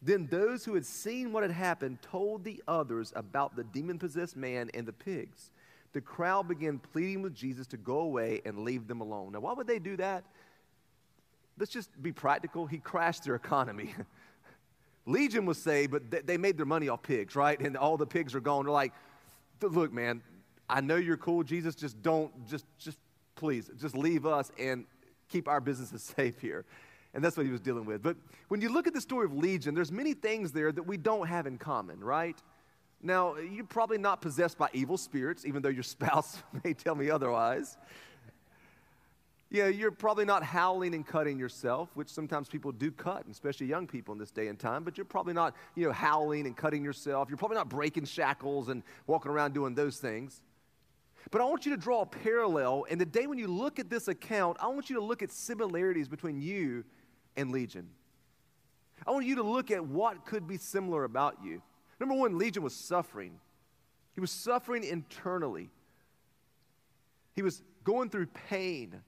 Then 0.00 0.28
those 0.30 0.64
who 0.64 0.74
had 0.74 0.86
seen 0.86 1.32
what 1.32 1.42
had 1.42 1.52
happened 1.52 2.02
told 2.02 2.44
the 2.44 2.62
others 2.68 3.12
about 3.16 3.56
the 3.56 3.64
demon 3.64 3.98
possessed 3.98 4.36
man 4.36 4.70
and 4.74 4.86
the 4.86 4.92
pigs. 4.92 5.50
The 5.92 6.00
crowd 6.00 6.46
began 6.46 6.78
pleading 6.78 7.22
with 7.22 7.34
Jesus 7.34 7.66
to 7.68 7.76
go 7.76 8.00
away 8.00 8.40
and 8.44 8.58
leave 8.58 8.86
them 8.86 9.00
alone. 9.00 9.32
Now, 9.32 9.40
why 9.40 9.54
would 9.54 9.66
they 9.66 9.78
do 9.78 9.96
that? 9.96 10.24
Let's 11.58 11.72
just 11.72 12.00
be 12.00 12.12
practical. 12.12 12.66
He 12.66 12.78
crashed 12.78 13.24
their 13.24 13.34
economy. 13.34 13.94
Legion 15.06 15.46
was 15.46 15.58
saved, 15.58 15.90
but 15.90 16.26
they 16.26 16.36
made 16.36 16.56
their 16.56 16.66
money 16.66 16.88
off 16.88 17.02
pigs, 17.02 17.34
right? 17.34 17.58
And 17.58 17.76
all 17.76 17.96
the 17.96 18.06
pigs 18.06 18.34
are 18.34 18.40
gone. 18.40 18.66
They're 18.66 18.72
like, 18.72 18.92
look, 19.62 19.92
man, 19.92 20.22
I 20.68 20.80
know 20.82 20.96
you're 20.96 21.16
cool, 21.16 21.42
Jesus. 21.42 21.74
Just 21.74 22.00
don't, 22.02 22.46
just, 22.46 22.66
just 22.78 22.98
please, 23.34 23.70
just 23.80 23.96
leave 23.96 24.26
us 24.26 24.52
and 24.58 24.84
keep 25.28 25.48
our 25.48 25.60
businesses 25.60 26.02
safe 26.16 26.40
here. 26.40 26.64
And 27.14 27.24
that's 27.24 27.36
what 27.36 27.46
he 27.46 27.52
was 27.52 27.60
dealing 27.60 27.86
with. 27.86 28.02
But 28.02 28.16
when 28.48 28.60
you 28.60 28.68
look 28.68 28.86
at 28.86 28.92
the 28.94 29.00
story 29.00 29.24
of 29.24 29.32
Legion, 29.32 29.74
there's 29.74 29.90
many 29.90 30.12
things 30.12 30.52
there 30.52 30.70
that 30.72 30.82
we 30.82 30.96
don't 30.96 31.26
have 31.26 31.46
in 31.46 31.56
common, 31.56 32.00
right? 32.00 32.36
Now, 33.02 33.36
you're 33.36 33.64
probably 33.64 33.98
not 33.98 34.20
possessed 34.20 34.58
by 34.58 34.68
evil 34.72 34.98
spirits, 34.98 35.46
even 35.46 35.62
though 35.62 35.68
your 35.68 35.82
spouse 35.84 36.42
may 36.64 36.74
tell 36.74 36.94
me 36.94 37.10
otherwise. 37.10 37.76
Yeah, 39.50 39.68
you're 39.68 39.90
probably 39.90 40.26
not 40.26 40.42
howling 40.42 40.94
and 40.94 41.06
cutting 41.06 41.38
yourself, 41.38 41.88
which 41.94 42.10
sometimes 42.10 42.48
people 42.48 42.70
do 42.70 42.90
cut, 42.90 43.24
especially 43.30 43.66
young 43.66 43.86
people 43.86 44.12
in 44.12 44.18
this 44.18 44.30
day 44.30 44.48
and 44.48 44.58
time, 44.58 44.84
but 44.84 44.98
you're 44.98 45.06
probably 45.06 45.32
not, 45.32 45.54
you 45.74 45.86
know, 45.86 45.92
howling 45.92 46.44
and 46.44 46.54
cutting 46.54 46.84
yourself. 46.84 47.30
You're 47.30 47.38
probably 47.38 47.56
not 47.56 47.70
breaking 47.70 48.04
shackles 48.04 48.68
and 48.68 48.82
walking 49.06 49.30
around 49.30 49.54
doing 49.54 49.74
those 49.74 49.96
things. 49.96 50.42
But 51.30 51.40
I 51.40 51.44
want 51.44 51.66
you 51.66 51.72
to 51.72 51.80
draw 51.80 52.02
a 52.02 52.06
parallel. 52.06 52.86
And 52.90 53.00
the 53.00 53.06
day 53.06 53.26
when 53.26 53.38
you 53.38 53.48
look 53.48 53.78
at 53.78 53.90
this 53.90 54.08
account, 54.08 54.56
I 54.60 54.68
want 54.68 54.88
you 54.88 54.96
to 54.96 55.02
look 55.02 55.22
at 55.22 55.30
similarities 55.30 56.08
between 56.08 56.40
you 56.40 56.84
and 57.36 57.50
Legion. 57.50 57.88
I 59.06 59.10
want 59.10 59.26
you 59.26 59.36
to 59.36 59.42
look 59.42 59.70
at 59.70 59.84
what 59.84 60.24
could 60.24 60.46
be 60.46 60.56
similar 60.56 61.04
about 61.04 61.38
you. 61.44 61.62
Number 62.00 62.14
one, 62.14 62.38
Legion 62.38 62.62
was 62.62 62.74
suffering. 62.74 63.38
He 64.14 64.20
was 64.20 64.30
suffering 64.30 64.84
internally. 64.84 65.70
He 67.34 67.42
was 67.42 67.62
going 67.84 68.10
through 68.10 68.26
pain. 68.48 69.00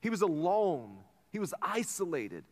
He 0.00 0.10
was 0.10 0.22
alone. 0.22 0.96
He 1.30 1.38
was 1.38 1.52
isolated. 1.60 2.44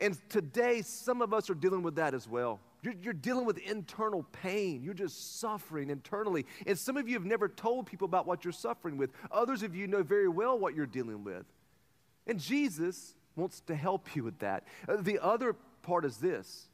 And 0.00 0.16
today, 0.28 0.82
some 0.82 1.22
of 1.22 1.32
us 1.32 1.50
are 1.50 1.54
dealing 1.54 1.82
with 1.82 1.96
that 1.96 2.14
as 2.14 2.28
well. 2.28 2.60
You're, 2.82 2.94
you're, 3.02 3.12
dealing 3.12 3.44
with 3.44 3.58
internal 3.58 4.24
pain. 4.30 4.82
You're 4.82 4.94
just 4.94 5.40
suffering 5.40 5.90
internally. 5.90 6.46
And 6.66 6.78
some 6.78 6.96
of 6.96 7.08
you 7.08 7.14
have 7.14 7.24
never 7.24 7.48
told 7.48 7.86
people 7.86 8.04
about 8.04 8.26
what 8.26 8.44
you're 8.44 8.52
suffering 8.52 8.96
with. 8.96 9.10
Others 9.32 9.62
of 9.62 9.74
you 9.74 9.86
know 9.86 10.02
very 10.02 10.28
well 10.28 10.58
what 10.58 10.74
you're 10.74 10.86
dealing 10.86 11.24
with. 11.24 11.44
And 12.26 12.38
Jesus 12.38 13.14
wants 13.34 13.60
to 13.62 13.74
help 13.74 14.14
you 14.14 14.22
with 14.22 14.38
that. 14.40 14.64
Uh, 14.88 14.96
the 15.00 15.18
other 15.18 15.54
part 15.82 16.04
is 16.04 16.18
this 16.18 16.68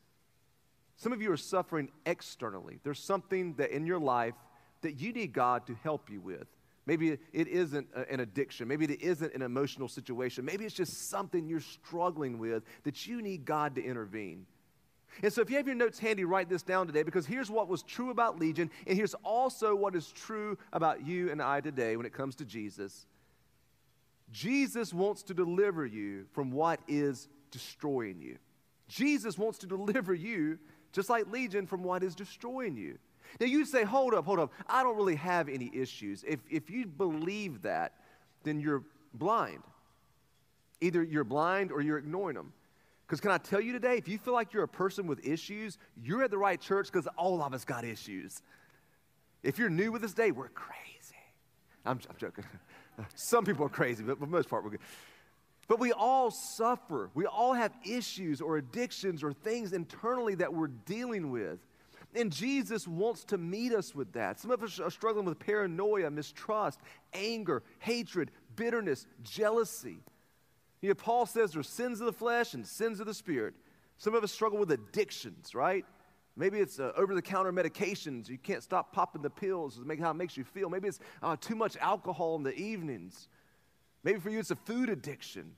some 0.97 1.13
of 1.13 1.21
you 1.21 1.33
are 1.33 1.37
suffering 1.37 1.91
externally. 2.07 2.79
There's 2.83 3.01
something 3.01 3.55
that 3.55 3.71
in 3.71 3.87
your 3.87 3.99
life 3.99 4.35
that 4.83 5.01
you 5.01 5.13
need 5.13 5.33
God 5.33 5.67
to 5.67 5.75
help 5.83 6.11
you 6.11 6.21
with. 6.21 6.47
Maybe 6.87 7.19
it 7.33 7.49
isn't 7.49 7.89
an 8.11 8.21
addiction. 8.21 8.69
Maybe 8.69 8.85
it 8.85 9.01
isn't 9.01 9.35
an 9.35 9.41
emotional 9.41 9.89
situation. 9.89 10.45
Maybe 10.45 10.67
it's 10.67 10.75
just 10.75 11.09
something 11.09 11.49
you're 11.49 11.61
struggling 11.61 12.39
with 12.39 12.63
that 12.83 13.07
you 13.07 13.23
need 13.23 13.47
God 13.47 13.75
to 13.77 13.83
intervene. 13.83 14.45
And 15.23 15.33
so, 15.33 15.41
if 15.43 15.51
you 15.51 15.57
have 15.57 15.67
your 15.67 15.77
notes 15.77 15.99
handy, 15.99 16.25
write 16.25 16.49
this 16.49 16.63
down 16.63 16.87
today 16.87 17.03
because 17.03 17.27
here's 17.27 17.51
what 17.51 17.69
was 17.69 17.83
true 17.83 18.11
about 18.11 18.39
Legion, 18.39 18.71
and 18.87 18.97
here's 18.97 19.15
also 19.23 19.75
what 19.75 19.95
is 19.95 20.11
true 20.13 20.59
about 20.73 21.07
you 21.07 21.31
and 21.31 21.41
I 21.41 21.61
today 21.61 21.97
when 21.97 22.07
it 22.07 22.13
comes 22.13 22.35
to 22.37 22.45
Jesus. 22.45 23.07
Jesus 24.33 24.93
wants 24.93 25.23
to 25.25 25.35
deliver 25.35 25.87
you 25.87 26.27
from 26.33 26.51
what 26.51 26.81
is 26.89 27.29
destroying 27.51 28.21
you. 28.21 28.39
Jesus 28.89 29.39
wants 29.39 29.59
to 29.59 29.67
deliver 29.67 30.13
you 30.13 30.59
just 30.95 31.11
like 31.11 31.31
Legion, 31.31 31.67
from 31.67 31.83
what 31.83 32.03
is 32.03 32.15
destroying 32.15 32.77
you. 32.77 32.97
Now 33.41 33.47
you 33.47 33.65
say, 33.65 33.83
hold 33.83 34.15
up, 34.15 34.25
hold 34.25 34.39
up. 34.39 34.53
I 34.69 34.83
don't 34.83 34.97
really 34.97 35.17
have 35.17 35.49
any 35.49 35.71
issues. 35.75 36.25
If, 36.27 36.39
if 36.49 36.71
you 36.71 36.87
believe 36.87 37.63
that, 37.63 37.95
then 38.45 38.61
you're 38.61 38.85
blind. 39.13 39.63
Either 40.81 41.03
you're 41.03 41.25
blind 41.25 41.73
or 41.73 41.81
you're 41.81 41.99
ignoring 41.99 42.37
them. 42.37 42.53
Because 43.07 43.21
can 43.21 43.31
I 43.31 43.39
tell 43.39 43.61
you 43.61 43.73
today, 43.73 43.97
if 43.97 44.09
you 44.09 44.19
feel 44.19 44.35
like 44.35 44.53
you're 44.53 44.63
a 44.63 44.69
person 44.69 45.07
with 45.07 45.27
issues, 45.27 45.79
you're 46.03 46.25
at 46.25 46.31
the 46.31 46.39
right 46.39 46.61
church 46.61 46.91
because 46.91 47.07
all 47.19 47.43
of 47.43 47.53
us 47.53 47.65
got 47.65 47.85
issues. 47.85 48.41
If 49.43 49.59
you're 49.59 49.71
new 49.71 49.93
with 49.93 50.01
this 50.03 50.15
day, 50.15 50.31
we're 50.31 50.49
crazy. 50.49 50.81
I'm, 51.85 52.01
I'm 52.09 52.17
joking. 52.17 52.45
Some 53.15 53.45
people 53.45 53.67
are 53.67 53.71
crazy, 53.71 54.03
but 54.03 54.19
for 54.19 54.25
the 54.25 54.33
most 54.33 54.49
part, 54.49 54.65
we're 54.65 54.71
good. 54.71 54.81
But 55.69 55.81
we 55.81 55.93
all 55.93 56.31
suffer. 56.31 57.11
We 57.15 57.27
all 57.27 57.53
have 57.53 57.73
issues 57.85 58.41
or 58.41 58.57
addictions 58.57 59.23
or 59.23 59.33
things 59.33 59.73
internally 59.73 60.35
that 60.37 60.53
we're 60.53 60.69
dealing 60.69 61.31
with. 61.31 61.59
And 62.15 62.33
Jesus 62.33 62.87
wants 62.87 63.25
to 63.25 63.39
meet 63.39 63.73
us 63.73 63.95
with 63.95 64.13
that. 64.13 64.41
Some 64.41 64.51
of 64.51 64.63
us 64.63 64.79
are 64.79 64.91
struggling 64.91 65.27
with 65.27 65.39
paranoia, 65.39 66.11
mistrust, 66.11 66.81
anger, 67.13 67.63
hatred, 67.81 68.31
bitterness, 68.57 69.07
jealousy. 69.23 69.99
You 70.85 70.91
know, 70.91 70.95
Paul 70.97 71.25
says 71.25 71.53
there's 71.53 71.67
sins 71.67 72.01
of 72.01 72.07
the 72.07 72.13
flesh 72.13 72.53
and 72.53 72.67
sins 72.67 73.01
of 73.01 73.07
the 73.07 73.15
spirit. 73.15 73.55
Some 73.97 74.15
of 74.15 74.23
us 74.23 74.31
struggle 74.31 74.59
with 74.59 74.71
addictions, 74.71 75.55
right? 75.55 75.83
Maybe 76.37 76.59
it's 76.59 76.79
uh, 76.79 76.93
over 76.95 77.15
the 77.15 77.23
counter 77.23 77.51
medications. 77.55 78.29
You 78.29 78.37
can't 78.37 78.63
stop 78.63 78.93
popping 78.93 79.23
the 79.23 79.31
pills 79.31 79.79
to 79.79 79.85
make 79.87 79.99
how 79.99 80.11
it 80.11 80.15
makes 80.15 80.37
you 80.37 80.45
feel. 80.45 80.69
Maybe 80.69 80.89
it's 80.89 81.01
uh, 81.23 81.37
too 81.41 81.55
much 81.55 81.79
alcohol 81.79 82.37
in 82.37 82.43
the 82.43 82.55
evenings. 82.55 83.29
Maybe 84.03 84.21
for 84.21 84.29
you 84.29 84.39
it's 84.39 84.51
a 84.51 84.57
food 84.57 84.91
addiction. 84.91 85.53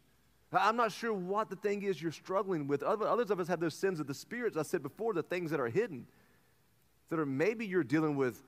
I'm 0.52 0.76
not 0.76 0.92
sure 0.92 1.12
what 1.12 1.50
the 1.50 1.56
thing 1.56 1.82
is 1.82 2.00
you're 2.00 2.12
struggling 2.12 2.68
with. 2.68 2.84
Others 2.84 3.32
of 3.32 3.40
us 3.40 3.48
have 3.48 3.58
those 3.58 3.74
sins 3.74 3.98
of 3.98 4.06
the 4.06 4.14
spirit, 4.14 4.52
as 4.52 4.58
I 4.58 4.62
said 4.62 4.84
before, 4.84 5.12
the 5.12 5.24
things 5.24 5.50
that 5.50 5.58
are 5.58 5.66
hidden 5.66 6.06
that 7.08 7.18
are 7.18 7.26
maybe 7.26 7.66
you're 7.66 7.82
dealing 7.82 8.14
with 8.14 8.40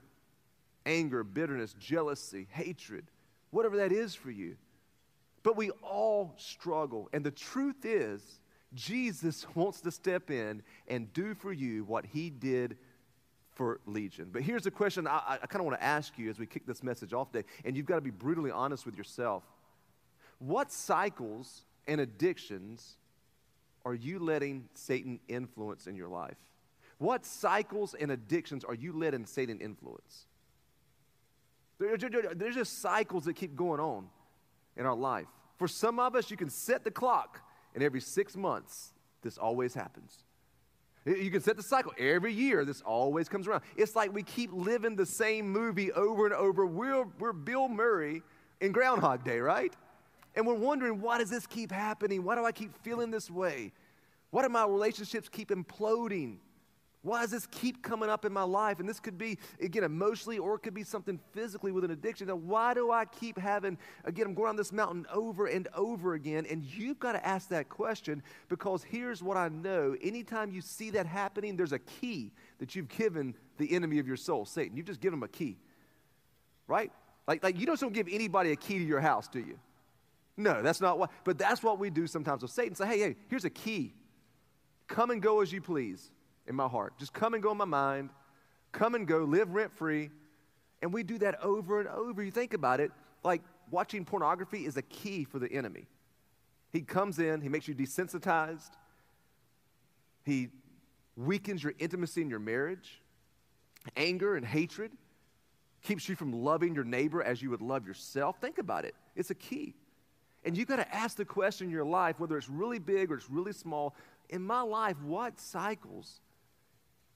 anger, 0.87 1.25
bitterness, 1.25 1.75
jealousy, 1.80 2.47
hatred, 2.52 3.11
whatever 3.50 3.78
that 3.78 3.90
is 3.90 4.14
for 4.14 4.30
you. 4.30 4.56
But 5.48 5.56
we 5.56 5.70
all 5.82 6.34
struggle. 6.36 7.08
And 7.14 7.24
the 7.24 7.30
truth 7.30 7.86
is, 7.86 8.20
Jesus 8.74 9.46
wants 9.54 9.80
to 9.80 9.90
step 9.90 10.30
in 10.30 10.62
and 10.86 11.10
do 11.14 11.34
for 11.34 11.54
you 11.54 11.84
what 11.84 12.04
he 12.04 12.28
did 12.28 12.76
for 13.54 13.80
Legion. 13.86 14.28
But 14.30 14.42
here's 14.42 14.66
a 14.66 14.70
question 14.70 15.06
I, 15.06 15.38
I 15.42 15.46
kind 15.46 15.62
of 15.62 15.64
want 15.64 15.78
to 15.78 15.82
ask 15.82 16.18
you 16.18 16.28
as 16.28 16.38
we 16.38 16.44
kick 16.44 16.66
this 16.66 16.82
message 16.82 17.14
off 17.14 17.32
today, 17.32 17.48
and 17.64 17.74
you've 17.74 17.86
got 17.86 17.94
to 17.94 18.02
be 18.02 18.10
brutally 18.10 18.50
honest 18.50 18.84
with 18.84 18.94
yourself. 18.94 19.42
What 20.38 20.70
cycles 20.70 21.64
and 21.86 21.98
addictions 21.98 22.98
are 23.86 23.94
you 23.94 24.18
letting 24.18 24.68
Satan 24.74 25.18
influence 25.28 25.86
in 25.86 25.96
your 25.96 26.08
life? 26.08 26.36
What 26.98 27.24
cycles 27.24 27.94
and 27.94 28.10
addictions 28.10 28.64
are 28.64 28.74
you 28.74 28.92
letting 28.92 29.24
Satan 29.24 29.60
influence? 29.60 30.26
There's 31.78 32.54
just 32.54 32.82
cycles 32.82 33.24
that 33.24 33.32
keep 33.32 33.56
going 33.56 33.80
on 33.80 34.08
in 34.76 34.84
our 34.84 34.94
life. 34.94 35.26
For 35.58 35.68
some 35.68 35.98
of 35.98 36.14
us, 36.14 36.30
you 36.30 36.36
can 36.36 36.50
set 36.50 36.84
the 36.84 36.90
clock, 36.90 37.40
and 37.74 37.82
every 37.82 38.00
six 38.00 38.36
months, 38.36 38.92
this 39.22 39.36
always 39.36 39.74
happens. 39.74 40.24
You 41.04 41.30
can 41.30 41.40
set 41.40 41.56
the 41.56 41.62
cycle. 41.62 41.92
Every 41.98 42.32
year, 42.32 42.64
this 42.64 42.80
always 42.82 43.28
comes 43.28 43.48
around. 43.48 43.62
It's 43.76 43.96
like 43.96 44.14
we 44.14 44.22
keep 44.22 44.50
living 44.52 44.94
the 44.94 45.06
same 45.06 45.50
movie 45.50 45.90
over 45.92 46.26
and 46.26 46.34
over. 46.34 46.66
We're, 46.66 47.06
we're 47.18 47.32
Bill 47.32 47.68
Murray 47.68 48.22
in 48.60 48.72
Groundhog 48.72 49.24
Day, 49.24 49.40
right? 49.40 49.74
And 50.36 50.46
we're 50.46 50.54
wondering, 50.54 51.00
why 51.00 51.18
does 51.18 51.30
this 51.30 51.46
keep 51.46 51.72
happening? 51.72 52.22
Why 52.22 52.34
do 52.34 52.44
I 52.44 52.52
keep 52.52 52.76
feeling 52.82 53.10
this 53.10 53.30
way? 53.30 53.72
Why 54.30 54.42
do 54.42 54.48
my 54.48 54.66
relationships 54.66 55.28
keep 55.28 55.48
imploding? 55.48 56.36
Why 57.02 57.22
does 57.22 57.30
this 57.30 57.46
keep 57.46 57.82
coming 57.82 58.10
up 58.10 58.24
in 58.24 58.32
my 58.32 58.42
life? 58.42 58.80
And 58.80 58.88
this 58.88 58.98
could 58.98 59.16
be, 59.16 59.38
again, 59.60 59.84
emotionally 59.84 60.38
or 60.38 60.56
it 60.56 60.60
could 60.60 60.74
be 60.74 60.82
something 60.82 61.20
physically 61.32 61.70
with 61.70 61.84
an 61.84 61.92
addiction. 61.92 62.26
Now, 62.26 62.36
why 62.36 62.74
do 62.74 62.90
I 62.90 63.04
keep 63.04 63.38
having, 63.38 63.78
again, 64.04 64.26
I'm 64.26 64.34
going 64.34 64.48
on 64.48 64.56
this 64.56 64.72
mountain 64.72 65.06
over 65.12 65.46
and 65.46 65.68
over 65.74 66.14
again? 66.14 66.44
And 66.50 66.64
you've 66.64 66.98
got 66.98 67.12
to 67.12 67.24
ask 67.24 67.48
that 67.50 67.68
question 67.68 68.22
because 68.48 68.82
here's 68.82 69.22
what 69.22 69.36
I 69.36 69.48
know. 69.48 69.96
Anytime 70.02 70.50
you 70.50 70.60
see 70.60 70.90
that 70.90 71.06
happening, 71.06 71.56
there's 71.56 71.72
a 71.72 71.78
key 71.78 72.32
that 72.58 72.74
you've 72.74 72.88
given 72.88 73.34
the 73.58 73.72
enemy 73.72 74.00
of 74.00 74.08
your 74.08 74.16
soul, 74.16 74.44
Satan. 74.44 74.76
You've 74.76 74.86
just 74.86 75.00
given 75.00 75.18
him 75.18 75.22
a 75.22 75.28
key, 75.28 75.56
right? 76.66 76.90
Like, 77.28 77.44
like 77.44 77.60
you 77.60 77.66
don't 77.66 77.92
give 77.92 78.08
anybody 78.10 78.50
a 78.50 78.56
key 78.56 78.78
to 78.78 78.84
your 78.84 79.00
house, 79.00 79.28
do 79.28 79.38
you? 79.38 79.60
No, 80.36 80.62
that's 80.62 80.80
not 80.80 80.98
what, 80.98 81.10
but 81.24 81.38
that's 81.38 81.62
what 81.62 81.78
we 81.78 81.90
do 81.90 82.08
sometimes 82.08 82.42
with 82.42 82.50
Satan. 82.50 82.74
Say, 82.74 82.86
hey, 82.86 82.98
hey, 82.98 83.16
here's 83.28 83.44
a 83.44 83.50
key. 83.50 83.94
Come 84.88 85.10
and 85.10 85.22
go 85.22 85.42
as 85.42 85.52
you 85.52 85.60
please 85.60 86.10
in 86.48 86.54
my 86.54 86.66
heart. 86.66 86.98
Just 86.98 87.12
come 87.12 87.34
and 87.34 87.42
go 87.42 87.52
in 87.52 87.56
my 87.56 87.64
mind. 87.64 88.10
Come 88.72 88.94
and 88.94 89.06
go, 89.06 89.18
live 89.18 89.54
rent 89.54 89.72
free. 89.72 90.10
And 90.82 90.92
we 90.92 91.02
do 91.02 91.18
that 91.18 91.42
over 91.42 91.80
and 91.80 91.88
over. 91.88 92.22
You 92.22 92.30
think 92.30 92.54
about 92.54 92.80
it, 92.80 92.90
like 93.24 93.42
watching 93.70 94.04
pornography 94.04 94.64
is 94.64 94.76
a 94.76 94.82
key 94.82 95.24
for 95.24 95.38
the 95.38 95.50
enemy. 95.52 95.86
He 96.70 96.82
comes 96.82 97.18
in, 97.18 97.40
he 97.40 97.48
makes 97.48 97.66
you 97.66 97.74
desensitized, 97.74 98.70
he 100.24 100.48
weakens 101.16 101.64
your 101.64 101.72
intimacy 101.78 102.20
in 102.20 102.30
your 102.30 102.38
marriage, 102.38 103.00
anger 103.96 104.36
and 104.36 104.44
hatred, 104.44 104.92
keeps 105.82 106.08
you 106.08 106.14
from 106.14 106.32
loving 106.32 106.74
your 106.74 106.84
neighbor 106.84 107.22
as 107.22 107.40
you 107.40 107.50
would 107.50 107.62
love 107.62 107.86
yourself. 107.86 108.38
Think 108.40 108.58
about 108.58 108.84
it, 108.84 108.94
it's 109.16 109.30
a 109.30 109.34
key. 109.34 109.74
And 110.44 110.56
you've 110.56 110.68
got 110.68 110.76
to 110.76 110.94
ask 110.94 111.16
the 111.16 111.24
question 111.24 111.66
in 111.66 111.72
your 111.72 111.84
life, 111.84 112.20
whether 112.20 112.36
it's 112.36 112.48
really 112.48 112.78
big 112.78 113.10
or 113.10 113.16
it's 113.16 113.28
really 113.28 113.52
small. 113.52 113.96
In 114.28 114.42
my 114.42 114.60
life, 114.60 114.96
what 115.02 115.40
cycles 115.40 116.20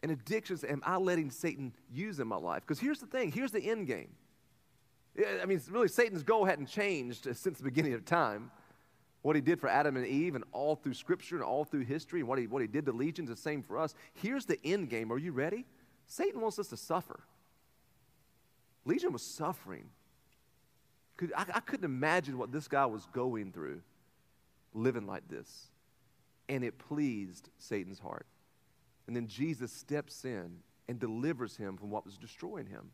and 0.03 0.11
addictions 0.11 0.65
am 0.65 0.83
I 0.85 0.97
letting 0.97 1.31
Satan 1.31 1.73
use 1.93 2.19
in 2.19 2.27
my 2.27 2.37
life? 2.37 2.63
Because 2.63 2.81
here's 2.81 3.01
the 3.01 3.07
thing 3.07 3.33
here's 3.33 3.53
the 3.53 3.61
end 3.61 3.87
game. 3.87 4.11
I 5.41 5.45
mean, 5.45 5.61
really, 5.71 5.89
Satan's 5.89 6.23
goal 6.23 6.45
hadn't 6.45 6.67
changed 6.67 7.25
since 7.37 7.59
the 7.59 7.65
beginning 7.65 7.93
of 7.93 8.05
time. 8.05 8.51
What 9.21 9.37
he 9.37 9.43
did 9.43 9.61
for 9.61 9.69
Adam 9.69 9.97
and 9.97 10.07
Eve, 10.07 10.35
and 10.35 10.43
all 10.53 10.75
through 10.75 10.95
Scripture 10.95 11.37
and 11.37 11.45
all 11.45 11.65
through 11.65 11.85
history, 11.85 12.21
and 12.21 12.29
what 12.29 12.39
he, 12.39 12.49
what 12.49 12.61
he 12.61 12.67
did 12.67 12.87
to 12.87 12.93
legions, 12.93 13.29
the 13.29 13.37
same 13.37 13.63
for 13.63 13.79
us. 13.79 13.95
Here's 14.15 14.47
the 14.47 14.59
end 14.65 14.91
game. 14.91 15.13
Are 15.13 15.19
you 15.19 15.31
ready? 15.31 15.65
Satan 16.07 16.41
wants 16.41 16.59
us 16.59 16.69
to 16.69 16.77
suffer. 16.77 17.21
Legion 18.85 19.13
was 19.13 19.23
suffering. 19.23 19.91
I, 21.37 21.45
I 21.55 21.61
couldn't 21.61 21.85
imagine 21.85 22.37
what 22.37 22.51
this 22.51 22.67
guy 22.67 22.87
was 22.87 23.07
going 23.13 23.53
through 23.53 23.83
living 24.75 25.07
like 25.07 25.29
this. 25.29 25.69
And 26.49 26.65
it 26.65 26.79
pleased 26.79 27.49
Satan's 27.59 28.01
heart. 28.01 28.27
And 29.13 29.17
then 29.19 29.29
Jesus 29.29 29.71
steps 29.71 30.25
in 30.25 30.57
and 30.89 30.99
delivers 30.99 31.55
him 31.55 31.77
from 31.77 31.91
what 31.91 32.07
was 32.07 32.17
destroying 32.17 32.65
him. 32.65 32.91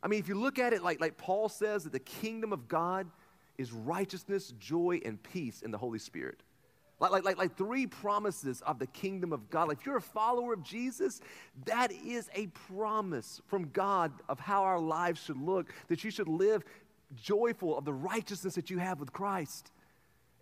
I 0.00 0.06
mean, 0.06 0.20
if 0.20 0.28
you 0.28 0.36
look 0.36 0.60
at 0.60 0.72
it 0.72 0.80
like, 0.80 1.00
like 1.00 1.18
Paul 1.18 1.48
says 1.48 1.82
that 1.82 1.92
the 1.92 1.98
kingdom 1.98 2.52
of 2.52 2.68
God 2.68 3.08
is 3.58 3.72
righteousness, 3.72 4.54
joy, 4.60 5.00
and 5.04 5.20
peace 5.20 5.62
in 5.62 5.72
the 5.72 5.76
Holy 5.76 5.98
Spirit. 5.98 6.44
Like, 7.00 7.10
like, 7.10 7.24
like, 7.24 7.36
like 7.36 7.56
three 7.56 7.84
promises 7.88 8.62
of 8.64 8.78
the 8.78 8.86
kingdom 8.86 9.32
of 9.32 9.50
God. 9.50 9.66
Like 9.66 9.78
if 9.80 9.86
you're 9.86 9.96
a 9.96 10.00
follower 10.00 10.52
of 10.52 10.62
Jesus, 10.62 11.20
that 11.64 11.90
is 11.90 12.30
a 12.36 12.46
promise 12.68 13.40
from 13.48 13.70
God 13.70 14.12
of 14.28 14.38
how 14.38 14.62
our 14.62 14.78
lives 14.78 15.20
should 15.20 15.42
look, 15.42 15.74
that 15.88 16.04
you 16.04 16.12
should 16.12 16.28
live 16.28 16.62
joyful 17.20 17.76
of 17.76 17.84
the 17.84 17.92
righteousness 17.92 18.54
that 18.54 18.70
you 18.70 18.78
have 18.78 19.00
with 19.00 19.12
Christ. 19.12 19.72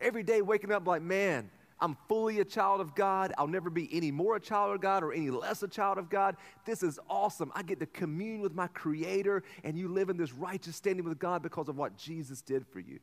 Every 0.02 0.22
day 0.22 0.42
waking 0.42 0.70
up 0.70 0.86
like, 0.86 1.00
man, 1.00 1.48
I'm 1.82 1.96
fully 2.08 2.38
a 2.38 2.44
child 2.44 2.80
of 2.80 2.94
God. 2.94 3.34
I'll 3.36 3.48
never 3.48 3.68
be 3.68 3.90
any 3.92 4.12
more 4.12 4.36
a 4.36 4.40
child 4.40 4.72
of 4.72 4.80
God 4.80 5.02
or 5.02 5.12
any 5.12 5.30
less 5.30 5.64
a 5.64 5.68
child 5.68 5.98
of 5.98 6.08
God. 6.08 6.36
This 6.64 6.84
is 6.84 7.00
awesome. 7.10 7.50
I 7.56 7.64
get 7.64 7.80
to 7.80 7.86
commune 7.86 8.40
with 8.40 8.54
my 8.54 8.68
Creator, 8.68 9.42
and 9.64 9.76
you 9.76 9.88
live 9.88 10.08
in 10.08 10.16
this 10.16 10.32
righteous 10.32 10.76
standing 10.76 11.04
with 11.04 11.18
God 11.18 11.42
because 11.42 11.68
of 11.68 11.76
what 11.76 11.96
Jesus 11.96 12.40
did 12.40 12.64
for 12.68 12.78
you. 12.78 13.00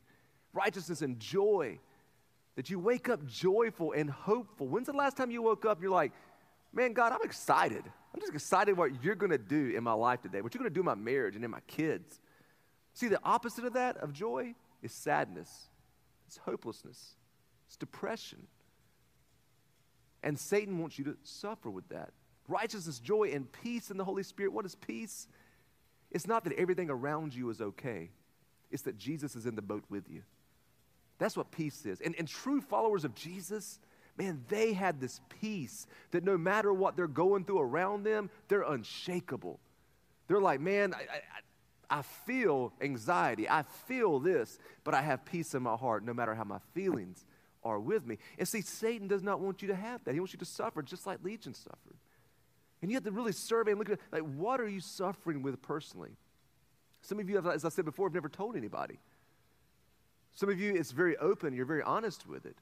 Righteousness 0.54 1.02
and 1.02 1.20
joy. 1.20 1.78
That 2.56 2.70
you 2.70 2.78
wake 2.78 3.10
up 3.10 3.24
joyful 3.26 3.92
and 3.92 4.10
hopeful. 4.10 4.66
When's 4.66 4.86
the 4.86 4.94
last 4.94 5.18
time 5.18 5.30
you 5.30 5.42
woke 5.42 5.66
up 5.66 5.82
you're 5.82 5.90
like, 5.90 6.12
man, 6.72 6.94
God, 6.94 7.12
I'm 7.12 7.22
excited. 7.22 7.84
I'm 8.14 8.20
just 8.20 8.32
excited 8.32 8.78
what 8.78 9.04
you're 9.04 9.14
going 9.14 9.30
to 9.30 9.38
do 9.38 9.74
in 9.76 9.84
my 9.84 9.92
life 9.92 10.22
today, 10.22 10.40
what 10.40 10.54
you're 10.54 10.60
going 10.60 10.70
to 10.70 10.74
do 10.74 10.80
in 10.80 10.86
my 10.86 10.94
marriage 10.94 11.36
and 11.36 11.44
in 11.44 11.50
my 11.50 11.60
kids. 11.66 12.18
See, 12.94 13.08
the 13.08 13.20
opposite 13.22 13.66
of 13.66 13.74
that, 13.74 13.98
of 13.98 14.14
joy, 14.14 14.54
is 14.82 14.92
sadness, 14.92 15.68
it's 16.26 16.38
hopelessness, 16.38 17.14
it's 17.66 17.76
depression. 17.76 18.46
And 20.22 20.38
Satan 20.38 20.78
wants 20.78 20.98
you 20.98 21.04
to 21.06 21.16
suffer 21.22 21.70
with 21.70 21.88
that. 21.88 22.10
Righteousness, 22.48 22.98
joy, 22.98 23.30
and 23.32 23.50
peace 23.50 23.90
in 23.90 23.96
the 23.96 24.04
Holy 24.04 24.22
Spirit. 24.22 24.52
What 24.52 24.66
is 24.66 24.74
peace? 24.74 25.28
It's 26.10 26.26
not 26.26 26.44
that 26.44 26.54
everything 26.54 26.90
around 26.90 27.34
you 27.34 27.48
is 27.50 27.60
okay, 27.60 28.10
it's 28.70 28.82
that 28.82 28.98
Jesus 28.98 29.36
is 29.36 29.46
in 29.46 29.54
the 29.54 29.62
boat 29.62 29.84
with 29.88 30.08
you. 30.08 30.22
That's 31.18 31.36
what 31.36 31.50
peace 31.50 31.84
is. 31.84 32.00
And, 32.00 32.14
and 32.18 32.26
true 32.26 32.60
followers 32.60 33.04
of 33.04 33.14
Jesus, 33.14 33.78
man, 34.16 34.42
they 34.48 34.72
had 34.72 35.00
this 35.00 35.20
peace 35.40 35.86
that 36.12 36.24
no 36.24 36.38
matter 36.38 36.72
what 36.72 36.96
they're 36.96 37.06
going 37.06 37.44
through 37.44 37.60
around 37.60 38.04
them, 38.04 38.30
they're 38.48 38.62
unshakable. 38.62 39.60
They're 40.28 40.40
like, 40.40 40.60
man, 40.60 40.94
I, 40.94 40.98
I, 41.90 41.98
I 41.98 42.02
feel 42.02 42.72
anxiety. 42.80 43.48
I 43.48 43.64
feel 43.86 44.18
this, 44.18 44.58
but 44.82 44.94
I 44.94 45.02
have 45.02 45.24
peace 45.24 45.54
in 45.54 45.62
my 45.62 45.76
heart 45.76 46.04
no 46.04 46.14
matter 46.14 46.34
how 46.34 46.44
my 46.44 46.60
feelings 46.72 47.26
are 47.62 47.78
with 47.78 48.06
me. 48.06 48.18
And 48.38 48.46
see, 48.46 48.60
Satan 48.60 49.08
does 49.08 49.22
not 49.22 49.40
want 49.40 49.62
you 49.62 49.68
to 49.68 49.74
have 49.74 50.04
that. 50.04 50.14
He 50.14 50.20
wants 50.20 50.32
you 50.32 50.38
to 50.38 50.44
suffer 50.44 50.82
just 50.82 51.06
like 51.06 51.18
Legion 51.22 51.54
suffered. 51.54 51.96
And 52.82 52.90
you 52.90 52.96
have 52.96 53.04
to 53.04 53.10
really 53.10 53.32
survey 53.32 53.72
and 53.72 53.78
look 53.78 53.90
at 53.90 53.98
like 54.10 54.22
what 54.22 54.60
are 54.60 54.68
you 54.68 54.80
suffering 54.80 55.42
with 55.42 55.60
personally? 55.62 56.10
Some 57.02 57.18
of 57.18 57.28
you, 57.28 57.36
have, 57.36 57.46
as 57.46 57.64
I 57.64 57.70
said 57.70 57.84
before, 57.84 58.08
have 58.08 58.14
never 58.14 58.28
told 58.28 58.56
anybody. 58.56 58.98
Some 60.34 60.48
of 60.48 60.60
you, 60.60 60.74
it's 60.74 60.90
very 60.90 61.16
open, 61.16 61.54
you're 61.54 61.66
very 61.66 61.82
honest 61.82 62.26
with 62.26 62.46
it. 62.46 62.56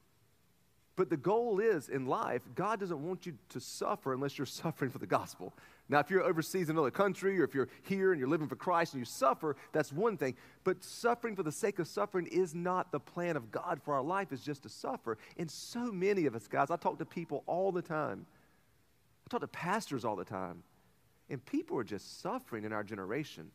But 0.99 1.11
the 1.11 1.17
goal 1.17 1.61
is 1.61 1.89
in 1.89 2.07
life, 2.07 2.43
God 2.57 2.81
doesn't 2.81 3.07
want 3.07 3.25
you 3.25 3.39
to 3.51 3.61
suffer 3.61 4.13
unless 4.13 4.37
you're 4.37 4.47
suffering 4.49 4.91
for 4.91 4.99
the 4.99 5.07
gospel. 5.07 5.55
Now, 5.89 6.01
if 6.01 6.11
you're 6.11 6.25
overseas 6.25 6.69
in 6.69 6.75
another 6.75 6.91
country 6.91 7.41
or 7.41 7.45
if 7.45 7.55
you're 7.55 7.69
here 7.85 8.11
and 8.11 8.19
you're 8.19 8.29
living 8.29 8.49
for 8.49 8.57
Christ 8.57 8.95
and 8.95 9.01
you 9.01 9.05
suffer, 9.05 9.55
that's 9.71 9.93
one 9.93 10.17
thing. 10.17 10.35
But 10.65 10.83
suffering 10.83 11.37
for 11.37 11.45
the 11.45 11.53
sake 11.53 11.79
of 11.79 11.87
suffering 11.87 12.27
is 12.27 12.53
not 12.53 12.91
the 12.91 12.99
plan 12.99 13.37
of 13.37 13.53
God 13.53 13.81
for 13.85 13.95
our 13.95 14.03
life, 14.03 14.33
it's 14.33 14.43
just 14.43 14.65
to 14.65 14.69
suffer. 14.69 15.19
And 15.37 15.49
so 15.49 15.93
many 15.93 16.27
of 16.27 16.35
us, 16.35 16.49
guys, 16.49 16.69
I 16.69 16.77
talk 16.77 16.99
to 16.99 17.05
people 17.05 17.45
all 17.47 17.71
the 17.71 17.81
time, 17.81 18.27
I 19.25 19.31
talk 19.31 19.43
to 19.43 19.47
pastors 19.47 20.05
all 20.05 20.17
the 20.17 20.25
time, 20.25 20.65
and 21.31 21.47
people 21.47 21.79
are 21.79 21.85
just 21.85 22.21
suffering 22.21 22.65
in 22.65 22.73
our 22.73 22.83
generation. 22.83 23.53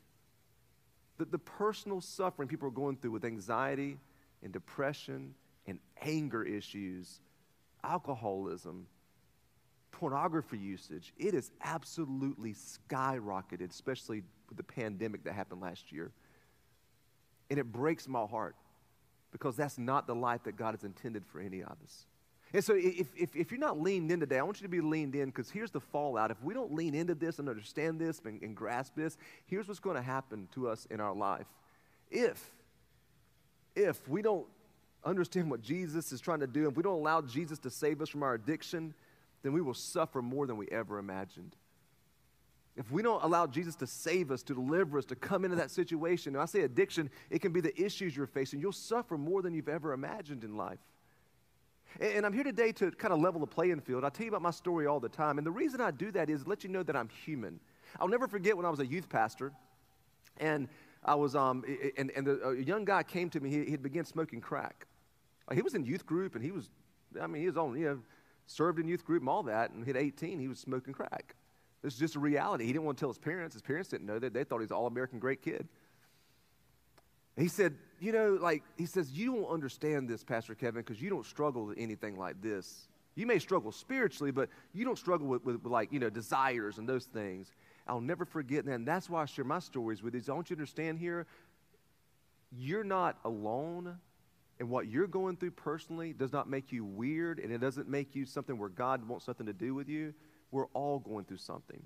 The, 1.17 1.25
the 1.25 1.39
personal 1.39 1.99
suffering 1.99 2.47
people 2.47 2.69
are 2.69 2.71
going 2.71 2.95
through 2.95 3.11
with 3.11 3.25
anxiety 3.25 3.97
and 4.41 4.53
depression 4.53 5.35
and 5.67 5.79
anger 6.01 6.45
issues 6.45 7.19
alcoholism, 7.83 8.87
pornography 9.91 10.57
usage, 10.57 11.13
it 11.17 11.33
is 11.33 11.51
absolutely 11.63 12.53
skyrocketed, 12.53 13.69
especially 13.69 14.23
with 14.49 14.57
the 14.57 14.63
pandemic 14.63 15.23
that 15.23 15.33
happened 15.33 15.61
last 15.61 15.91
year. 15.91 16.11
And 17.49 17.59
it 17.59 17.71
breaks 17.71 18.07
my 18.07 18.25
heart 18.25 18.55
because 19.31 19.55
that's 19.55 19.77
not 19.77 20.07
the 20.07 20.15
life 20.15 20.43
that 20.43 20.55
God 20.55 20.73
has 20.75 20.83
intended 20.83 21.25
for 21.25 21.39
any 21.39 21.61
of 21.61 21.75
us. 21.83 22.05
And 22.53 22.63
so, 22.63 22.75
if, 22.75 23.07
if, 23.17 23.35
if 23.35 23.51
you're 23.51 23.59
not 23.59 23.81
leaned 23.81 24.11
in 24.11 24.19
today, 24.19 24.37
I 24.37 24.43
want 24.43 24.61
you 24.61 24.65
to 24.65 24.71
be 24.71 24.79
leaned 24.79 25.15
in 25.15 25.25
because 25.25 25.49
here's 25.49 25.71
the 25.71 25.79
fallout. 25.79 26.29
If 26.29 26.41
we 26.43 26.53
don't 26.53 26.71
lean 26.71 26.93
into 26.93 27.15
this 27.15 27.39
and 27.39 27.49
understand 27.49 27.99
this 27.99 28.21
and, 28.23 28.41
and 28.43 28.55
grasp 28.55 28.93
this, 28.95 29.17
here's 29.47 29.67
what's 29.67 29.79
going 29.79 29.95
to 29.95 30.03
happen 30.03 30.47
to 30.53 30.69
us 30.69 30.87
in 30.91 30.99
our 30.99 31.15
life. 31.15 31.47
If, 32.11 32.51
if 33.75 34.07
we 34.07 34.21
don't 34.21 34.45
understand 35.05 35.49
what 35.49 35.61
Jesus 35.61 36.11
is 36.11 36.21
trying 36.21 36.39
to 36.39 36.47
do, 36.47 36.67
if 36.67 36.75
we 36.75 36.83
don't 36.83 36.99
allow 36.99 37.21
Jesus 37.21 37.59
to 37.59 37.69
save 37.69 38.01
us 38.01 38.09
from 38.09 38.23
our 38.23 38.33
addiction, 38.33 38.93
then 39.41 39.53
we 39.53 39.61
will 39.61 39.73
suffer 39.73 40.21
more 40.21 40.47
than 40.47 40.57
we 40.57 40.67
ever 40.69 40.99
imagined. 40.99 41.55
If 42.75 42.91
we 42.91 43.03
don't 43.03 43.23
allow 43.23 43.45
Jesus 43.45 43.75
to 43.75 43.87
save 43.87 44.31
us, 44.31 44.41
to 44.43 44.55
deliver 44.55 44.97
us, 44.97 45.05
to 45.05 45.15
come 45.15 45.45
into 45.45 45.57
that 45.57 45.69
situation, 45.69 46.33
and 46.33 46.41
I 46.41 46.45
say 46.45 46.61
addiction, 46.61 47.09
it 47.29 47.39
can 47.39 47.51
be 47.51 47.61
the 47.61 47.79
issues 47.79 48.17
you're 48.17 48.25
facing. 48.25 48.59
You'll 48.59 48.71
suffer 48.71 49.17
more 49.17 49.43
than 49.43 49.53
you've 49.53 49.69
ever 49.69 49.93
imagined 49.93 50.43
in 50.43 50.57
life. 50.57 50.79
And 51.99 52.25
I'm 52.25 52.33
here 52.33 52.43
today 52.43 52.71
to 52.71 52.89
kind 52.89 53.13
of 53.13 53.19
level 53.19 53.39
the 53.39 53.45
playing 53.45 53.81
field. 53.81 54.03
I 54.03 54.09
tell 54.09 54.25
you 54.25 54.31
about 54.31 54.41
my 54.41 54.49
story 54.49 54.87
all 54.87 54.99
the 54.99 55.09
time. 55.09 55.37
And 55.37 55.45
the 55.45 55.51
reason 55.51 55.81
I 55.81 55.91
do 55.91 56.09
that 56.11 56.29
is 56.29 56.47
let 56.47 56.63
you 56.63 56.69
know 56.71 56.81
that 56.81 56.95
I'm 56.95 57.09
human. 57.09 57.59
I'll 57.99 58.07
never 58.07 58.27
forget 58.27 58.57
when 58.57 58.65
I 58.65 58.71
was 58.71 58.79
a 58.79 58.85
youth 58.85 59.07
pastor, 59.07 59.51
and 60.37 60.67
I 61.05 61.13
was, 61.13 61.35
um, 61.35 61.63
and, 61.95 62.09
and 62.15 62.25
the, 62.25 62.41
a 62.41 62.55
young 62.55 62.85
guy 62.85 63.03
came 63.03 63.29
to 63.31 63.39
me. 63.39 63.51
He, 63.51 63.65
he'd 63.65 63.83
begun 63.83 64.05
smoking 64.05 64.41
crack. 64.41 64.87
He 65.51 65.61
was 65.61 65.73
in 65.73 65.85
youth 65.85 66.05
group 66.05 66.35
and 66.35 66.43
he 66.43 66.51
was, 66.51 66.69
I 67.19 67.27
mean, 67.27 67.41
he 67.41 67.47
was 67.47 67.57
on, 67.57 67.77
you 67.77 67.85
know, 67.85 67.99
served 68.45 68.79
in 68.79 68.87
youth 68.87 69.03
group 69.03 69.21
and 69.21 69.29
all 69.29 69.43
that. 69.43 69.71
And 69.71 69.85
hit 69.85 69.97
18, 69.97 70.39
he 70.39 70.47
was 70.47 70.59
smoking 70.59 70.93
crack. 70.93 71.35
This 71.81 71.93
is 71.93 71.99
just 71.99 72.15
a 72.15 72.19
reality. 72.19 72.65
He 72.65 72.71
didn't 72.71 72.85
want 72.85 72.97
to 72.97 73.01
tell 73.01 73.09
his 73.09 73.17
parents. 73.17 73.53
His 73.53 73.61
parents 73.61 73.89
didn't 73.89 74.07
know 74.07 74.19
that. 74.19 74.33
They 74.33 74.43
thought 74.43 74.59
he 74.59 74.63
was 74.63 74.71
an 74.71 74.77
all 74.77 74.87
American 74.87 75.19
great 75.19 75.41
kid. 75.41 75.67
He 77.35 77.47
said, 77.49 77.75
You 77.99 78.13
know, 78.13 78.37
like, 78.41 78.63
he 78.77 78.85
says, 78.85 79.11
You 79.11 79.35
don't 79.35 79.51
understand 79.51 80.07
this, 80.07 80.23
Pastor 80.23 80.55
Kevin, 80.55 80.81
because 80.81 81.01
you 81.01 81.09
don't 81.09 81.25
struggle 81.25 81.65
with 81.65 81.77
anything 81.77 82.17
like 82.17 82.41
this. 82.41 82.87
You 83.15 83.27
may 83.27 83.37
struggle 83.37 83.71
spiritually, 83.71 84.31
but 84.31 84.49
you 84.73 84.85
don't 84.85 84.97
struggle 84.97 85.27
with, 85.27 85.43
with, 85.43 85.61
with, 85.61 85.71
like, 85.71 85.91
you 85.91 85.99
know, 85.99 86.09
desires 86.09 86.77
and 86.77 86.87
those 86.87 87.05
things. 87.05 87.51
I'll 87.87 88.01
never 88.01 88.25
forget 88.25 88.65
that. 88.65 88.73
And 88.73 88.87
that's 88.87 89.09
why 89.09 89.21
I 89.21 89.25
share 89.25 89.45
my 89.45 89.59
stories 89.59 90.01
with 90.01 90.15
you. 90.15 90.21
I 90.29 90.31
want 90.31 90.49
you 90.49 90.55
to 90.55 90.61
understand 90.61 90.99
here, 90.99 91.27
you're 92.51 92.83
not 92.83 93.17
alone 93.25 93.97
and 94.59 94.69
what 94.69 94.87
you're 94.87 95.07
going 95.07 95.35
through 95.37 95.51
personally 95.51 96.13
does 96.13 96.31
not 96.31 96.49
make 96.49 96.71
you 96.71 96.85
weird 96.85 97.39
and 97.39 97.51
it 97.51 97.59
doesn't 97.59 97.89
make 97.89 98.15
you 98.15 98.25
something 98.25 98.57
where 98.57 98.69
God 98.69 99.07
wants 99.07 99.25
something 99.25 99.45
to 99.47 99.53
do 99.53 99.73
with 99.73 99.89
you. 99.89 100.13
We're 100.51 100.67
all 100.67 100.99
going 100.99 101.25
through 101.25 101.37
something. 101.37 101.81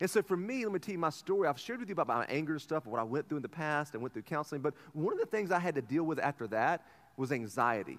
And 0.00 0.08
so 0.08 0.22
for 0.22 0.36
me, 0.36 0.64
let 0.64 0.72
me 0.72 0.78
tell 0.78 0.92
you 0.92 0.98
my 0.98 1.10
story. 1.10 1.46
I've 1.46 1.58
shared 1.58 1.80
with 1.80 1.88
you 1.88 1.92
about 1.92 2.08
my 2.08 2.24
anger 2.26 2.58
stuff, 2.58 2.86
what 2.86 3.00
I 3.00 3.04
went 3.04 3.28
through 3.28 3.38
in 3.38 3.42
the 3.42 3.48
past, 3.48 3.92
and 3.92 4.02
went 4.02 4.14
through 4.14 4.22
counseling. 4.22 4.62
But 4.62 4.74
one 4.92 5.12
of 5.12 5.18
the 5.18 5.26
things 5.26 5.50
I 5.50 5.58
had 5.58 5.74
to 5.74 5.82
deal 5.82 6.04
with 6.04 6.18
after 6.18 6.46
that 6.48 6.86
was 7.16 7.32
anxiety. 7.32 7.98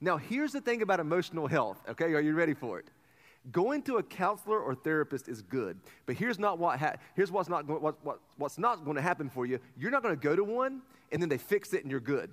Now, 0.00 0.16
here's 0.16 0.52
the 0.52 0.60
thing 0.60 0.82
about 0.82 1.00
emotional 1.00 1.46
health, 1.46 1.80
okay? 1.88 2.12
Are 2.14 2.20
you 2.20 2.34
ready 2.34 2.54
for 2.54 2.78
it? 2.78 2.86
Going 3.52 3.82
to 3.82 3.98
a 3.98 4.02
counselor 4.02 4.58
or 4.60 4.74
therapist 4.74 5.28
is 5.28 5.40
good, 5.40 5.78
but 6.04 6.16
here's 6.16 6.38
not 6.38 6.58
what 6.58 6.80
ha- 6.80 6.96
here's 7.14 7.30
what's 7.30 7.48
not 7.48 7.64
what, 7.66 8.04
what, 8.04 8.20
what's 8.36 8.58
not 8.58 8.84
going 8.84 8.96
to 8.96 9.02
happen 9.02 9.30
for 9.30 9.46
you. 9.46 9.60
You're 9.78 9.92
not 9.92 10.02
going 10.02 10.16
to 10.16 10.20
go 10.20 10.34
to 10.34 10.42
one 10.42 10.82
and 11.12 11.22
then 11.22 11.28
they 11.28 11.38
fix 11.38 11.72
it 11.72 11.82
and 11.82 11.90
you're 11.90 12.00
good. 12.00 12.30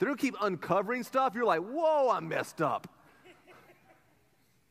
They're 0.00 0.08
to 0.08 0.16
keep 0.16 0.34
uncovering 0.40 1.02
stuff. 1.02 1.34
You're 1.34 1.44
like, 1.44 1.60
whoa, 1.60 2.10
I'm 2.10 2.26
messed 2.26 2.62
up. 2.62 2.88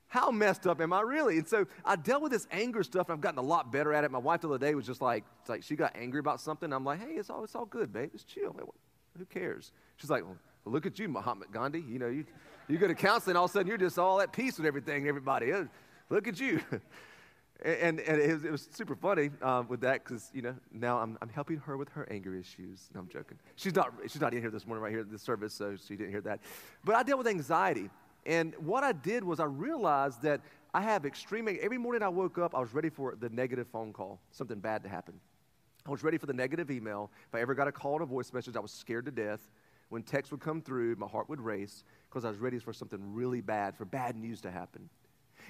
How 0.07 0.31
messed 0.31 0.65
up 0.65 0.81
am 0.81 0.91
I 0.91 1.01
really? 1.01 1.37
And 1.37 1.47
so 1.47 1.67
I 1.85 1.95
dealt 1.95 2.23
with 2.23 2.31
this 2.31 2.47
anger 2.51 2.81
stuff, 2.81 3.09
and 3.09 3.13
I've 3.13 3.21
gotten 3.21 3.37
a 3.37 3.43
lot 3.43 3.71
better 3.71 3.93
at 3.93 4.03
it. 4.03 4.09
My 4.09 4.17
wife 4.17 4.41
the 4.41 4.49
other 4.49 4.57
day 4.57 4.73
was 4.73 4.87
just 4.87 5.01
like, 5.01 5.23
it's 5.41 5.49
like 5.49 5.61
she 5.61 5.75
got 5.75 5.95
angry 5.95 6.19
about 6.19 6.41
something. 6.41 6.73
I'm 6.73 6.83
like, 6.83 6.99
hey, 6.99 7.11
it's 7.11 7.29
all, 7.29 7.43
it's 7.43 7.53
all 7.53 7.67
good, 7.67 7.93
babe. 7.93 8.09
It's 8.15 8.23
chill. 8.23 8.55
Who 9.19 9.25
cares? 9.25 9.71
She's 9.97 10.09
like, 10.09 10.23
well, 10.23 10.35
look 10.65 10.87
at 10.87 10.97
you, 10.97 11.07
Mahatma 11.09 11.45
Gandhi. 11.51 11.85
You 11.87 11.99
know, 11.99 12.07
you, 12.07 12.25
you 12.67 12.79
go 12.79 12.87
to 12.87 12.95
counseling, 12.95 13.35
all 13.35 13.45
of 13.45 13.51
a 13.51 13.53
sudden 13.53 13.67
you're 13.67 13.77
just 13.77 13.99
all 13.99 14.19
at 14.21 14.33
peace 14.33 14.57
with 14.57 14.65
everything, 14.65 15.07
everybody. 15.07 15.53
Look 16.09 16.27
at 16.27 16.39
you. 16.39 16.59
And, 17.63 17.99
and 17.99 18.21
it, 18.21 18.33
was, 18.33 18.45
it, 18.45 18.51
was, 18.51 18.69
super 18.71 18.95
funny 18.95 19.31
uh, 19.41 19.63
with 19.67 19.81
that 19.81 20.05
because, 20.05 20.31
you 20.33 20.41
know, 20.41 20.55
now 20.71 20.99
I'm, 20.99 21.17
I'm 21.21 21.27
helping 21.27 21.57
her 21.57 21.75
with 21.75 21.89
her 21.89 22.07
anger 22.09 22.33
issues. 22.33 22.89
No, 22.93 23.01
I'm 23.01 23.09
joking. 23.09 23.37
She's 23.57 23.75
not, 23.75 23.93
she's 24.03 24.21
not 24.21 24.33
in 24.33 24.39
here 24.39 24.49
this 24.49 24.65
morning 24.65 24.81
right 24.81 24.91
here 24.91 25.01
at 25.01 25.11
the 25.11 25.19
service, 25.19 25.53
so 25.53 25.75
she 25.75 25.97
didn't 25.97 26.11
hear 26.11 26.21
that. 26.21 26.39
But 26.85 26.95
I 26.95 27.03
dealt 27.03 27.17
with 27.17 27.27
anxiety. 27.27 27.89
And 28.25 28.53
what 28.59 28.85
I 28.85 28.93
did 28.93 29.25
was 29.25 29.41
I 29.41 29.45
realized 29.45 30.21
that 30.21 30.39
I 30.73 30.81
have 30.81 31.05
extreme, 31.05 31.49
every 31.61 31.77
morning 31.77 32.01
I 32.01 32.09
woke 32.09 32.37
up, 32.37 32.55
I 32.55 32.59
was 32.59 32.73
ready 32.73 32.89
for 32.89 33.15
the 33.19 33.29
negative 33.29 33.67
phone 33.67 33.91
call, 33.91 34.21
something 34.31 34.59
bad 34.59 34.83
to 34.83 34.89
happen. 34.89 35.19
I 35.85 35.91
was 35.91 36.03
ready 36.03 36.17
for 36.17 36.27
the 36.27 36.33
negative 36.33 36.69
email. 36.71 37.09
If 37.27 37.35
I 37.35 37.41
ever 37.41 37.55
got 37.55 37.67
a 37.67 37.71
call 37.71 37.95
or 37.95 38.03
a 38.03 38.05
voice 38.05 38.31
message, 38.31 38.55
I 38.55 38.59
was 38.59 38.71
scared 38.71 39.05
to 39.05 39.11
death. 39.11 39.49
When 39.89 40.03
text 40.03 40.31
would 40.31 40.41
come 40.41 40.61
through, 40.61 40.95
my 40.97 41.07
heart 41.07 41.29
would 41.29 41.41
race 41.41 41.83
because 42.09 42.23
I 42.23 42.29
was 42.29 42.37
ready 42.37 42.59
for 42.59 42.71
something 42.73 42.99
really 43.13 43.41
bad, 43.41 43.75
for 43.75 43.85
bad 43.85 44.15
news 44.15 44.41
to 44.41 44.51
happen. 44.51 44.89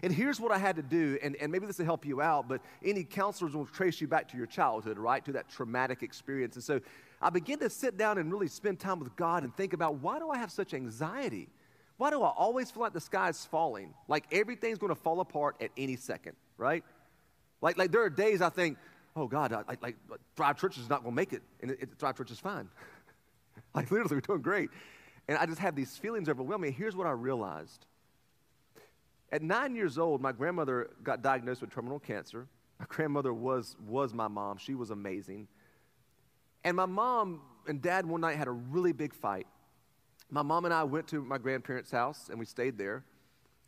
And 0.03 0.13
here's 0.13 0.39
what 0.39 0.51
I 0.51 0.57
had 0.57 0.75
to 0.77 0.81
do, 0.81 1.17
and, 1.21 1.35
and 1.37 1.51
maybe 1.51 1.65
this 1.65 1.77
will 1.77 1.85
help 1.85 2.05
you 2.05 2.21
out, 2.21 2.47
but 2.47 2.61
any 2.83 3.03
counselors 3.03 3.53
will 3.53 3.65
trace 3.65 3.99
you 3.99 4.07
back 4.07 4.29
to 4.29 4.37
your 4.37 4.45
childhood, 4.45 4.97
right? 4.97 5.23
To 5.25 5.33
that 5.33 5.49
traumatic 5.49 6.03
experience. 6.03 6.55
And 6.55 6.63
so 6.63 6.79
I 7.21 7.29
began 7.29 7.59
to 7.59 7.69
sit 7.69 7.97
down 7.97 8.17
and 8.17 8.31
really 8.31 8.47
spend 8.47 8.79
time 8.79 8.99
with 8.99 9.15
God 9.15 9.43
and 9.43 9.55
think 9.55 9.73
about 9.73 9.95
why 9.95 10.19
do 10.19 10.29
I 10.29 10.37
have 10.37 10.51
such 10.51 10.73
anxiety? 10.73 11.49
Why 11.97 12.09
do 12.11 12.23
I 12.23 12.29
always 12.29 12.71
feel 12.71 12.81
like 12.81 12.93
the 12.93 13.01
sky 13.01 13.27
is 13.29 13.45
falling? 13.45 13.93
Like 14.07 14.25
everything's 14.31 14.77
going 14.77 14.93
to 14.93 14.99
fall 14.99 15.19
apart 15.19 15.57
at 15.59 15.71
any 15.75 15.97
second, 15.97 16.37
right? 16.57 16.83
Like, 17.61 17.77
like 17.77 17.91
there 17.91 18.01
are 18.03 18.09
days 18.09 18.41
I 18.41 18.49
think, 18.49 18.77
oh 19.17 19.27
God, 19.27 19.51
I, 19.51 19.63
like, 19.67 19.83
like 19.83 19.97
Thrive 20.37 20.57
Church 20.57 20.77
is 20.77 20.89
not 20.89 21.03
going 21.03 21.13
to 21.13 21.15
make 21.15 21.33
it, 21.33 21.41
and 21.61 21.71
it, 21.71 21.79
it, 21.81 21.89
Thrive 21.99 22.15
Church 22.15 22.31
is 22.31 22.39
fine. 22.39 22.69
like 23.75 23.91
literally, 23.91 24.15
we're 24.15 24.21
doing 24.21 24.41
great. 24.41 24.69
And 25.27 25.37
I 25.37 25.45
just 25.45 25.59
have 25.59 25.75
these 25.75 25.97
feelings 25.97 26.29
overwhelming. 26.29 26.71
Here's 26.71 26.95
what 26.95 27.05
I 27.05 27.11
realized 27.11 27.85
at 29.31 29.41
nine 29.41 29.75
years 29.75 29.97
old, 29.97 30.21
my 30.21 30.31
grandmother 30.31 30.91
got 31.03 31.21
diagnosed 31.21 31.61
with 31.61 31.71
terminal 31.71 31.99
cancer. 31.99 32.47
My 32.79 32.85
grandmother 32.87 33.33
was, 33.33 33.75
was 33.85 34.13
my 34.13 34.27
mom. 34.27 34.57
She 34.57 34.73
was 34.73 34.89
amazing. 34.89 35.47
And 36.63 36.75
my 36.75 36.85
mom 36.85 37.41
and 37.67 37.81
dad 37.81 38.05
one 38.05 38.21
night 38.21 38.37
had 38.37 38.47
a 38.47 38.51
really 38.51 38.93
big 38.93 39.13
fight. 39.13 39.47
My 40.29 40.41
mom 40.41 40.65
and 40.65 40.73
I 40.73 40.83
went 40.83 41.07
to 41.09 41.21
my 41.21 41.37
grandparents' 41.37 41.91
house 41.91 42.29
and 42.29 42.39
we 42.39 42.45
stayed 42.45 42.77
there. 42.77 43.03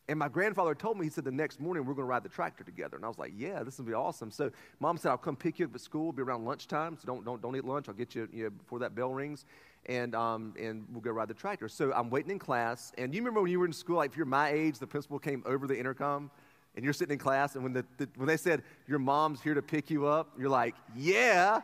And 0.08 0.18
my 0.20 0.28
grandfather 0.28 0.76
told 0.76 0.98
me, 0.98 1.06
he 1.06 1.10
said, 1.10 1.24
the 1.24 1.32
next 1.32 1.60
morning 1.60 1.86
we're 1.86 1.94
going 1.94 2.06
to 2.06 2.10
ride 2.10 2.24
the 2.24 2.30
tractor 2.30 2.64
together. 2.64 2.98
And 2.98 3.06
I 3.06 3.08
was 3.08 3.18
like, 3.18 3.34
yeah, 3.36 3.64
this 3.64 3.78
will 3.78 3.86
be 3.86 3.94
awesome. 3.94 4.30
So 4.32 4.52
mom 4.80 4.98
said, 4.98 5.10
I'll 5.10 5.18
come 5.18 5.36
pick 5.36 5.60
you 5.60 5.66
up 5.66 5.76
at 5.76 5.82
school. 5.82 6.10
It'll 6.10 6.14
be 6.14 6.22
around 6.24 6.44
lunchtime. 6.44 6.98
So 7.00 7.06
don't, 7.06 7.24
don't, 7.24 7.42
don't 7.42 7.56
eat 7.56 7.66
lunch. 7.66 7.88
I'll 7.88 7.96
get 7.96 8.14
you, 8.14 8.28
you 8.34 8.46
know, 8.46 8.50
before 8.50 8.80
that 8.80 8.94
bell 8.94 9.14
rings 9.14 9.46
and, 9.88 10.16
um, 10.16 10.54
and 10.60 10.86
we'll 10.92 11.02
go 11.02 11.12
ride 11.12 11.28
the 11.28 11.34
tractor. 11.34 11.68
So 11.68 11.92
I'm 11.94 12.10
waiting 12.10 12.32
in 12.32 12.40
class, 12.40 12.92
and 12.98 13.14
you 13.14 13.22
remember 13.22 13.42
when 13.42 13.52
you 13.52 13.60
were 13.60 13.66
in 13.66 13.74
school, 13.74 13.98
like 13.98 14.12
if 14.12 14.18
you're 14.18 14.26
my 14.26 14.50
age, 14.50 14.80
the 14.80 14.88
principal 14.88 15.20
came 15.20 15.44
over 15.46 15.68
the 15.68 15.78
intercom, 15.78 16.30
and 16.76 16.86
you're 16.86 16.94
sitting 16.94 17.14
in 17.14 17.20
class, 17.20 17.56
and 17.56 17.64
when, 17.64 17.74
the, 17.74 17.86
the, 17.98 18.08
when 18.16 18.28
they 18.28 18.38
said, 18.38 18.64
your 18.88 19.00
mom's 19.00 19.42
here 19.42 19.54
to 19.54 19.62
pick 19.62 19.90
you 19.90 20.06
up, 20.06 20.30
you're 20.38 20.50
like, 20.50 20.76
yeah. 20.96 21.62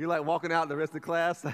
You're 0.00 0.08
like 0.08 0.24
walking 0.24 0.50
out 0.50 0.66
the 0.70 0.76
rest 0.76 0.90
of 0.90 0.94
the 0.94 1.00
class. 1.00 1.44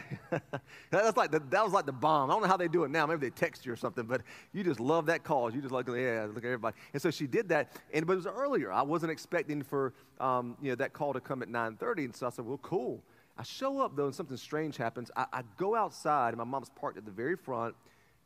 That's 0.90 1.16
like 1.16 1.32
the, 1.32 1.40
that 1.50 1.64
was 1.64 1.72
like 1.72 1.84
the 1.84 1.90
bomb. 1.92 2.30
I 2.30 2.34
don't 2.34 2.42
know 2.42 2.48
how 2.48 2.56
they 2.56 2.68
do 2.68 2.84
it 2.84 2.92
now. 2.92 3.04
Maybe 3.04 3.22
they 3.22 3.30
text 3.30 3.66
you 3.66 3.72
or 3.72 3.76
something, 3.76 4.04
but 4.04 4.20
you 4.52 4.62
just 4.62 4.78
love 4.78 5.06
that 5.06 5.24
call. 5.24 5.52
You 5.52 5.60
just 5.60 5.72
like, 5.72 5.88
yeah, 5.88 6.28
look 6.32 6.44
at 6.44 6.44
everybody. 6.44 6.76
And 6.92 7.02
so 7.02 7.10
she 7.10 7.26
did 7.26 7.48
that, 7.48 7.72
and 7.92 8.06
but 8.06 8.12
it 8.12 8.16
was 8.16 8.26
earlier. 8.28 8.70
I 8.70 8.82
wasn't 8.82 9.10
expecting 9.10 9.64
for 9.64 9.94
um, 10.20 10.56
you 10.62 10.68
know 10.68 10.76
that 10.76 10.92
call 10.92 11.12
to 11.12 11.20
come 11.20 11.42
at 11.42 11.48
9:30, 11.48 12.04
and 12.04 12.14
so 12.14 12.28
I 12.28 12.30
said, 12.30 12.46
well, 12.46 12.58
cool. 12.58 13.02
I 13.38 13.42
show 13.42 13.80
up 13.80 13.96
though, 13.96 14.06
and 14.06 14.14
something 14.14 14.36
strange 14.36 14.76
happens. 14.76 15.10
I, 15.16 15.26
I, 15.32 15.42
go 15.58 15.74
outside, 15.74 16.28
and 16.28 16.38
my 16.38 16.44
mom's 16.44 16.70
parked 16.70 16.96
at 16.96 17.04
the 17.04 17.10
very 17.10 17.36
front, 17.36 17.74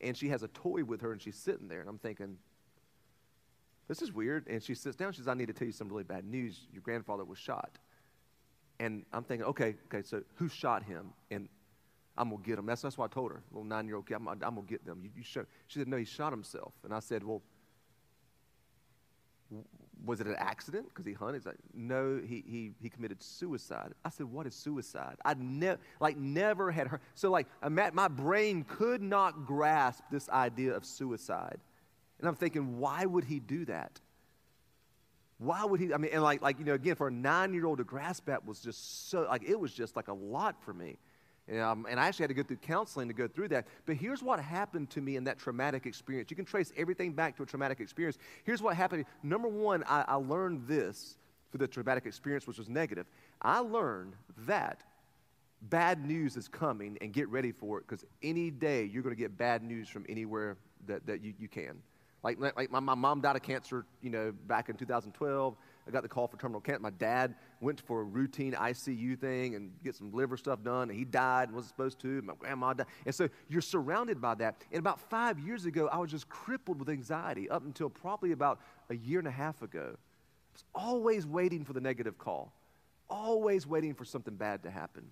and 0.00 0.16
she 0.16 0.28
has 0.28 0.42
a 0.42 0.48
toy 0.48 0.84
with 0.84 1.00
her, 1.00 1.12
and 1.12 1.20
she's 1.20 1.36
sitting 1.36 1.68
there. 1.68 1.80
And 1.80 1.88
I'm 1.88 1.98
thinking, 1.98 2.38
This 3.88 4.02
is 4.02 4.12
weird. 4.12 4.46
And 4.46 4.62
she 4.62 4.74
sits 4.74 4.94
down. 4.96 5.12
She 5.12 5.18
says, 5.18 5.28
I 5.28 5.34
need 5.34 5.48
to 5.48 5.52
tell 5.52 5.66
you 5.66 5.72
some 5.72 5.88
really 5.88 6.04
bad 6.04 6.24
news. 6.24 6.60
Your 6.72 6.82
grandfather 6.82 7.24
was 7.24 7.38
shot. 7.38 7.78
And 8.78 9.04
I'm 9.12 9.24
thinking, 9.24 9.46
okay, 9.48 9.74
okay, 9.92 10.02
so 10.02 10.22
who 10.36 10.48
shot 10.48 10.84
him? 10.84 11.12
And 11.30 11.48
I'm 12.16 12.30
going 12.30 12.42
to 12.42 12.48
get 12.48 12.58
him. 12.58 12.66
That's, 12.66 12.82
that's 12.82 12.96
what 12.96 13.10
I 13.10 13.14
told 13.14 13.32
her, 13.32 13.42
little 13.50 13.64
nine 13.64 13.86
year 13.86 13.96
old 13.96 14.06
kid, 14.06 14.14
I'm, 14.14 14.28
I'm 14.28 14.38
going 14.38 14.54
to 14.56 14.62
get 14.62 14.86
them. 14.86 15.00
You, 15.02 15.10
you 15.16 15.22
show. 15.22 15.44
She 15.66 15.80
said, 15.80 15.88
no, 15.88 15.96
he 15.96 16.04
shot 16.04 16.32
himself. 16.32 16.72
And 16.84 16.94
I 16.94 17.00
said, 17.00 17.22
well, 17.24 17.42
was 20.04 20.20
it 20.20 20.26
an 20.26 20.36
accident 20.38 20.88
because 20.88 21.04
he 21.04 21.12
hunted? 21.12 21.38
He's 21.38 21.46
like, 21.46 21.58
no, 21.74 22.20
he, 22.26 22.42
he, 22.46 22.72
he 22.80 22.88
committed 22.88 23.22
suicide. 23.22 23.92
I 24.04 24.10
said, 24.10 24.26
what 24.26 24.46
is 24.46 24.54
suicide? 24.54 25.16
I 25.24 25.34
never, 25.34 25.80
like, 26.00 26.16
never 26.16 26.70
had 26.70 26.86
heard. 26.86 27.00
So, 27.14 27.30
like, 27.30 27.46
uh, 27.62 27.68
my 27.70 28.08
brain 28.08 28.64
could 28.64 29.02
not 29.02 29.46
grasp 29.46 30.02
this 30.10 30.28
idea 30.30 30.74
of 30.74 30.84
suicide. 30.84 31.58
And 32.18 32.28
I'm 32.28 32.34
thinking, 32.34 32.78
why 32.78 33.04
would 33.04 33.24
he 33.24 33.40
do 33.40 33.64
that? 33.66 34.00
Why 35.38 35.64
would 35.64 35.80
he? 35.80 35.94
I 35.94 35.96
mean, 35.96 36.10
and 36.12 36.22
like, 36.22 36.42
like 36.42 36.58
you 36.58 36.66
know, 36.66 36.74
again, 36.74 36.96
for 36.96 37.08
a 37.08 37.10
nine-year-old 37.10 37.78
to 37.78 37.84
grasp 37.84 38.26
that 38.26 38.46
was 38.46 38.60
just 38.60 39.10
so, 39.10 39.22
like, 39.22 39.42
it 39.42 39.58
was 39.58 39.72
just 39.72 39.96
like 39.96 40.08
a 40.08 40.12
lot 40.12 40.62
for 40.62 40.74
me. 40.74 40.98
Um, 41.58 41.86
and 41.88 41.98
I 41.98 42.06
actually 42.06 42.24
had 42.24 42.28
to 42.28 42.34
go 42.34 42.42
through 42.42 42.58
counseling 42.58 43.08
to 43.08 43.14
go 43.14 43.26
through 43.26 43.48
that. 43.48 43.66
But 43.86 43.96
here's 43.96 44.22
what 44.22 44.38
happened 44.38 44.90
to 44.90 45.00
me 45.00 45.16
in 45.16 45.24
that 45.24 45.38
traumatic 45.38 45.84
experience. 45.86 46.30
You 46.30 46.36
can 46.36 46.44
trace 46.44 46.72
everything 46.76 47.12
back 47.12 47.36
to 47.38 47.42
a 47.42 47.46
traumatic 47.46 47.80
experience. 47.80 48.18
Here's 48.44 48.62
what 48.62 48.76
happened. 48.76 49.04
Number 49.22 49.48
one, 49.48 49.82
I, 49.88 50.04
I 50.06 50.14
learned 50.14 50.68
this 50.68 51.16
for 51.50 51.58
the 51.58 51.66
traumatic 51.66 52.06
experience, 52.06 52.46
which 52.46 52.58
was 52.58 52.68
negative. 52.68 53.06
I 53.42 53.58
learned 53.58 54.14
that 54.46 54.82
bad 55.62 56.06
news 56.06 56.36
is 56.36 56.46
coming 56.46 56.96
and 57.00 57.12
get 57.12 57.28
ready 57.28 57.52
for 57.52 57.78
it 57.78 57.86
because 57.86 58.04
any 58.22 58.50
day 58.50 58.84
you're 58.84 59.02
going 59.02 59.14
to 59.14 59.20
get 59.20 59.36
bad 59.36 59.62
news 59.62 59.88
from 59.88 60.06
anywhere 60.08 60.56
that, 60.86 61.06
that 61.06 61.22
you, 61.22 61.34
you 61.38 61.48
can. 61.48 61.82
Like, 62.22 62.38
like 62.38 62.70
my, 62.70 62.80
my 62.80 62.94
mom 62.94 63.22
died 63.22 63.36
of 63.36 63.42
cancer, 63.42 63.84
you 64.02 64.10
know, 64.10 64.32
back 64.46 64.68
in 64.68 64.76
2012. 64.76 65.56
I 65.90 65.92
got 65.92 66.02
the 66.02 66.08
call 66.08 66.28
for 66.28 66.36
terminal 66.36 66.60
cancer. 66.60 66.80
My 66.80 66.90
dad 66.90 67.34
went 67.60 67.80
for 67.80 68.00
a 68.00 68.04
routine 68.04 68.52
ICU 68.52 69.18
thing 69.18 69.56
and 69.56 69.72
get 69.82 69.96
some 69.96 70.12
liver 70.12 70.36
stuff 70.36 70.62
done, 70.62 70.88
and 70.88 70.98
he 70.98 71.04
died 71.04 71.48
and 71.48 71.54
wasn't 71.56 71.70
supposed 71.70 71.98
to. 72.00 72.22
My 72.22 72.34
grandma 72.38 72.72
died. 72.72 72.86
And 73.04 73.14
so 73.14 73.28
you're 73.48 73.60
surrounded 73.60 74.20
by 74.20 74.36
that. 74.36 74.62
And 74.70 74.78
about 74.78 75.00
five 75.10 75.38
years 75.38 75.66
ago, 75.66 75.88
I 75.92 75.98
was 75.98 76.10
just 76.10 76.28
crippled 76.28 76.78
with 76.78 76.88
anxiety 76.88 77.50
up 77.50 77.64
until 77.64 77.90
probably 77.90 78.32
about 78.32 78.60
a 78.88 78.94
year 78.94 79.18
and 79.18 79.26
a 79.26 79.32
half 79.32 79.62
ago. 79.62 79.96
I 79.96 80.52
was 80.52 80.64
always 80.74 81.26
waiting 81.26 81.64
for 81.64 81.72
the 81.72 81.80
negative 81.80 82.18
call, 82.18 82.52
always 83.08 83.66
waiting 83.66 83.94
for 83.94 84.04
something 84.04 84.34
bad 84.34 84.62
to 84.62 84.70
happen. 84.70 85.04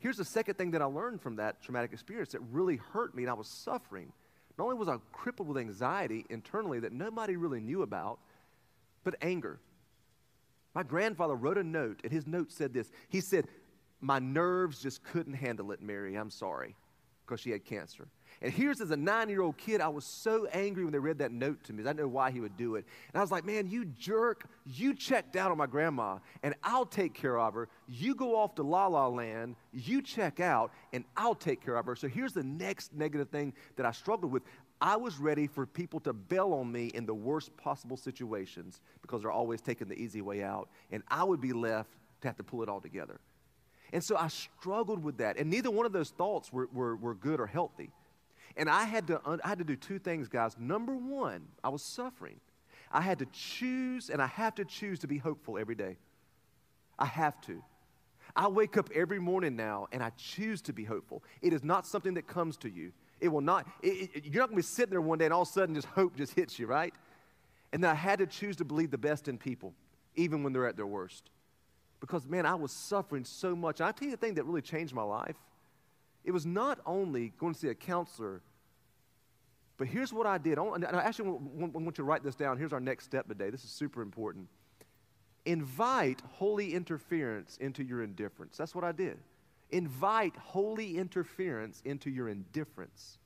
Here's 0.00 0.16
the 0.16 0.24
second 0.24 0.54
thing 0.56 0.70
that 0.72 0.82
I 0.82 0.86
learned 0.86 1.22
from 1.22 1.36
that 1.36 1.62
traumatic 1.62 1.92
experience 1.92 2.32
that 2.32 2.40
really 2.50 2.76
hurt 2.76 3.14
me 3.14 3.22
and 3.22 3.30
I 3.30 3.34
was 3.34 3.48
suffering. 3.48 4.12
Not 4.58 4.64
only 4.64 4.76
was 4.76 4.88
I 4.88 4.96
crippled 5.12 5.48
with 5.48 5.56
anxiety 5.58 6.26
internally 6.28 6.80
that 6.80 6.92
nobody 6.92 7.36
really 7.36 7.60
knew 7.60 7.82
about, 7.82 8.18
but 9.04 9.14
anger. 9.22 9.58
My 10.74 10.82
grandfather 10.82 11.34
wrote 11.34 11.58
a 11.58 11.64
note, 11.64 12.00
and 12.04 12.12
his 12.12 12.26
note 12.26 12.52
said 12.52 12.72
this. 12.72 12.90
He 13.08 13.20
said, 13.20 13.46
My 14.00 14.18
nerves 14.18 14.80
just 14.80 15.02
couldn't 15.02 15.34
handle 15.34 15.72
it, 15.72 15.82
Mary. 15.82 16.14
I'm 16.16 16.30
sorry, 16.30 16.76
because 17.24 17.40
she 17.40 17.50
had 17.50 17.64
cancer. 17.64 18.08
And 18.42 18.50
here's 18.52 18.80
as 18.80 18.90
a 18.90 18.96
nine 18.96 19.28
year 19.28 19.42
old 19.42 19.58
kid, 19.58 19.82
I 19.82 19.88
was 19.88 20.04
so 20.04 20.46
angry 20.46 20.84
when 20.84 20.92
they 20.92 20.98
read 20.98 21.18
that 21.18 21.30
note 21.30 21.62
to 21.64 21.74
me. 21.74 21.82
I 21.82 21.88
didn't 21.88 22.00
know 22.00 22.08
why 22.08 22.30
he 22.30 22.40
would 22.40 22.56
do 22.56 22.76
it. 22.76 22.86
And 23.12 23.18
I 23.18 23.20
was 23.20 23.30
like, 23.30 23.44
Man, 23.44 23.68
you 23.68 23.84
jerk. 23.84 24.46
You 24.64 24.94
checked 24.94 25.36
out 25.36 25.50
on 25.50 25.58
my 25.58 25.66
grandma, 25.66 26.18
and 26.42 26.54
I'll 26.62 26.86
take 26.86 27.12
care 27.12 27.38
of 27.38 27.54
her. 27.54 27.68
You 27.86 28.14
go 28.14 28.36
off 28.36 28.54
to 28.54 28.62
La 28.62 28.86
La 28.86 29.08
Land, 29.08 29.56
you 29.72 30.00
check 30.00 30.40
out, 30.40 30.72
and 30.92 31.04
I'll 31.16 31.34
take 31.34 31.62
care 31.62 31.76
of 31.76 31.84
her. 31.86 31.94
So 31.96 32.08
here's 32.08 32.32
the 32.32 32.42
next 32.42 32.94
negative 32.94 33.28
thing 33.28 33.52
that 33.76 33.84
I 33.84 33.92
struggled 33.92 34.32
with. 34.32 34.42
I 34.80 34.96
was 34.96 35.18
ready 35.18 35.46
for 35.46 35.66
people 35.66 36.00
to 36.00 36.14
bail 36.14 36.54
on 36.54 36.72
me 36.72 36.86
in 36.94 37.04
the 37.04 37.12
worst 37.12 37.54
possible 37.58 37.98
situations 37.98 38.80
because 39.02 39.20
they're 39.20 39.30
always 39.30 39.60
taking 39.60 39.88
the 39.88 39.94
easy 39.94 40.22
way 40.22 40.42
out. 40.42 40.70
And 40.90 41.02
I 41.08 41.22
would 41.24 41.40
be 41.40 41.52
left 41.52 41.90
to 42.22 42.28
have 42.28 42.36
to 42.38 42.42
pull 42.42 42.62
it 42.62 42.70
all 42.70 42.80
together. 42.80 43.20
And 43.92 44.02
so 44.02 44.16
I 44.16 44.28
struggled 44.28 45.02
with 45.02 45.18
that. 45.18 45.36
And 45.36 45.50
neither 45.50 45.70
one 45.70 45.84
of 45.84 45.92
those 45.92 46.10
thoughts 46.10 46.50
were, 46.50 46.68
were, 46.72 46.96
were 46.96 47.14
good 47.14 47.40
or 47.40 47.46
healthy. 47.46 47.90
And 48.56 48.68
I 48.68 48.84
had, 48.84 49.06
to, 49.08 49.20
I 49.44 49.48
had 49.48 49.58
to 49.58 49.64
do 49.64 49.76
two 49.76 49.98
things, 49.98 50.28
guys. 50.28 50.56
Number 50.58 50.94
one, 50.94 51.46
I 51.62 51.68
was 51.68 51.82
suffering. 51.82 52.40
I 52.92 53.00
had 53.00 53.20
to 53.20 53.26
choose, 53.26 54.10
and 54.10 54.20
I 54.20 54.26
have 54.26 54.54
to 54.56 54.64
choose 54.64 54.98
to 55.00 55.06
be 55.06 55.18
hopeful 55.18 55.58
every 55.58 55.76
day. 55.76 55.96
I 56.98 57.06
have 57.06 57.40
to. 57.42 57.62
I 58.36 58.48
wake 58.48 58.76
up 58.76 58.90
every 58.94 59.18
morning 59.18 59.56
now 59.56 59.88
and 59.92 60.02
I 60.02 60.10
choose 60.16 60.62
to 60.62 60.72
be 60.72 60.84
hopeful. 60.84 61.22
It 61.42 61.52
is 61.52 61.64
not 61.64 61.86
something 61.86 62.14
that 62.14 62.26
comes 62.26 62.56
to 62.58 62.70
you. 62.70 62.92
It 63.20 63.28
will 63.28 63.40
not, 63.40 63.66
it, 63.82 64.10
it, 64.14 64.24
you're 64.24 64.42
not 64.42 64.50
going 64.50 64.62
to 64.62 64.68
be 64.68 64.74
sitting 64.74 64.90
there 64.90 65.00
one 65.00 65.18
day 65.18 65.26
and 65.26 65.34
all 65.34 65.42
of 65.42 65.48
a 65.48 65.50
sudden 65.50 65.74
just 65.74 65.88
hope 65.88 66.16
just 66.16 66.34
hits 66.34 66.58
you, 66.58 66.66
right? 66.66 66.94
And 67.72 67.82
then 67.82 67.90
I 67.90 67.94
had 67.94 68.18
to 68.20 68.26
choose 68.26 68.56
to 68.56 68.64
believe 68.64 68.90
the 68.90 68.98
best 68.98 69.28
in 69.28 69.38
people, 69.38 69.74
even 70.16 70.42
when 70.42 70.52
they're 70.52 70.66
at 70.66 70.76
their 70.76 70.86
worst. 70.86 71.30
Because, 72.00 72.26
man, 72.26 72.46
I 72.46 72.54
was 72.54 72.72
suffering 72.72 73.24
so 73.24 73.54
much. 73.54 73.80
And 73.80 73.88
I 73.88 73.92
tell 73.92 74.06
you 74.06 74.12
the 74.12 74.16
thing 74.16 74.34
that 74.34 74.44
really 74.44 74.62
changed 74.62 74.94
my 74.94 75.02
life. 75.02 75.36
It 76.24 76.32
was 76.32 76.46
not 76.46 76.78
only 76.86 77.32
going 77.38 77.54
to 77.54 77.58
see 77.58 77.68
a 77.68 77.74
counselor, 77.74 78.42
but 79.78 79.88
here's 79.88 80.12
what 80.12 80.26
I 80.26 80.38
did. 80.38 80.58
I 80.58 81.02
actually 81.02 81.30
want, 81.30 81.72
want 81.74 81.86
you 81.86 81.92
to 81.92 82.04
write 82.04 82.22
this 82.22 82.34
down. 82.34 82.58
Here's 82.58 82.72
our 82.72 82.80
next 82.80 83.04
step 83.04 83.26
today. 83.28 83.50
This 83.50 83.64
is 83.64 83.70
super 83.70 84.02
important. 84.02 84.48
Invite 85.46 86.20
holy 86.32 86.74
interference 86.74 87.56
into 87.56 87.82
your 87.82 88.02
indifference. 88.02 88.56
That's 88.58 88.74
what 88.74 88.84
I 88.84 88.92
did 88.92 89.18
invite 89.72 90.36
holy 90.36 90.98
interference 90.98 91.82
into 91.84 92.10
your 92.10 92.28
indifference. 92.28 93.18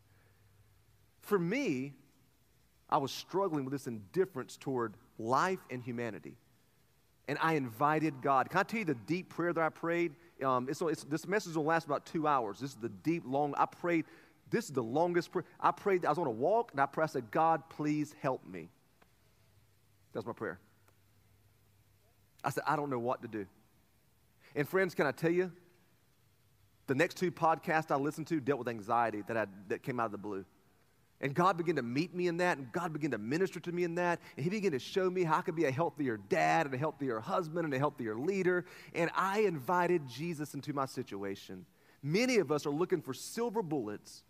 For 1.20 1.38
me, 1.38 1.94
I 2.88 2.98
was 2.98 3.10
struggling 3.12 3.64
with 3.64 3.72
this 3.72 3.86
indifference 3.86 4.56
toward 4.56 4.94
life 5.18 5.60
and 5.70 5.82
humanity. 5.82 6.36
And 7.26 7.38
I 7.40 7.54
invited 7.54 8.20
God. 8.20 8.50
Can 8.50 8.58
I 8.58 8.62
tell 8.64 8.80
you 8.80 8.84
the 8.84 8.94
deep 8.94 9.30
prayer 9.30 9.52
that 9.52 9.62
I 9.62 9.70
prayed? 9.70 10.12
Um, 10.42 10.68
it's, 10.68 10.80
it's, 10.82 11.04
this 11.04 11.26
message 11.26 11.54
will 11.54 11.64
last 11.64 11.86
about 11.86 12.06
two 12.06 12.26
hours. 12.26 12.58
This 12.58 12.70
is 12.70 12.76
the 12.76 12.88
deep, 12.88 13.22
long, 13.26 13.54
I 13.56 13.66
prayed, 13.66 14.04
this 14.50 14.64
is 14.64 14.72
the 14.72 14.82
longest 14.82 15.32
prayer. 15.32 15.44
I 15.60 15.70
prayed, 15.70 16.04
I 16.04 16.10
was 16.10 16.18
on 16.18 16.26
a 16.26 16.30
walk, 16.30 16.72
and 16.72 16.80
I 16.80 16.86
prayed, 16.86 17.04
I 17.04 17.06
said, 17.06 17.30
God, 17.30 17.62
please 17.68 18.14
help 18.20 18.46
me. 18.46 18.68
That's 20.12 20.26
my 20.26 20.32
prayer. 20.32 20.58
I 22.42 22.50
said, 22.50 22.64
I 22.66 22.76
don't 22.76 22.90
know 22.90 22.98
what 22.98 23.22
to 23.22 23.28
do. 23.28 23.46
And 24.54 24.68
friends, 24.68 24.94
can 24.94 25.06
I 25.06 25.12
tell 25.12 25.30
you, 25.30 25.50
the 26.86 26.94
next 26.94 27.16
two 27.16 27.30
podcasts 27.30 27.90
I 27.90 27.96
listened 27.96 28.26
to 28.28 28.40
dealt 28.40 28.58
with 28.58 28.68
anxiety 28.68 29.22
that, 29.26 29.36
I, 29.36 29.46
that 29.68 29.82
came 29.82 29.98
out 29.98 30.06
of 30.06 30.12
the 30.12 30.18
blue. 30.18 30.44
And 31.20 31.34
God 31.34 31.56
began 31.56 31.76
to 31.76 31.82
meet 31.82 32.14
me 32.14 32.26
in 32.26 32.38
that, 32.38 32.58
and 32.58 32.70
God 32.72 32.92
began 32.92 33.12
to 33.12 33.18
minister 33.18 33.60
to 33.60 33.72
me 33.72 33.84
in 33.84 33.94
that. 33.94 34.20
And 34.36 34.44
He 34.44 34.50
began 34.50 34.72
to 34.72 34.78
show 34.78 35.08
me 35.08 35.24
how 35.24 35.38
I 35.38 35.42
could 35.42 35.56
be 35.56 35.64
a 35.64 35.70
healthier 35.70 36.18
dad, 36.28 36.66
and 36.66 36.74
a 36.74 36.78
healthier 36.78 37.20
husband, 37.20 37.64
and 37.64 37.72
a 37.72 37.78
healthier 37.78 38.16
leader. 38.16 38.64
And 38.94 39.10
I 39.14 39.40
invited 39.40 40.08
Jesus 40.08 40.54
into 40.54 40.72
my 40.72 40.86
situation. 40.86 41.64
Many 42.02 42.36
of 42.36 42.52
us 42.52 42.66
are 42.66 42.70
looking 42.70 43.00
for 43.00 43.14
silver 43.14 43.62
bullets 43.62 44.22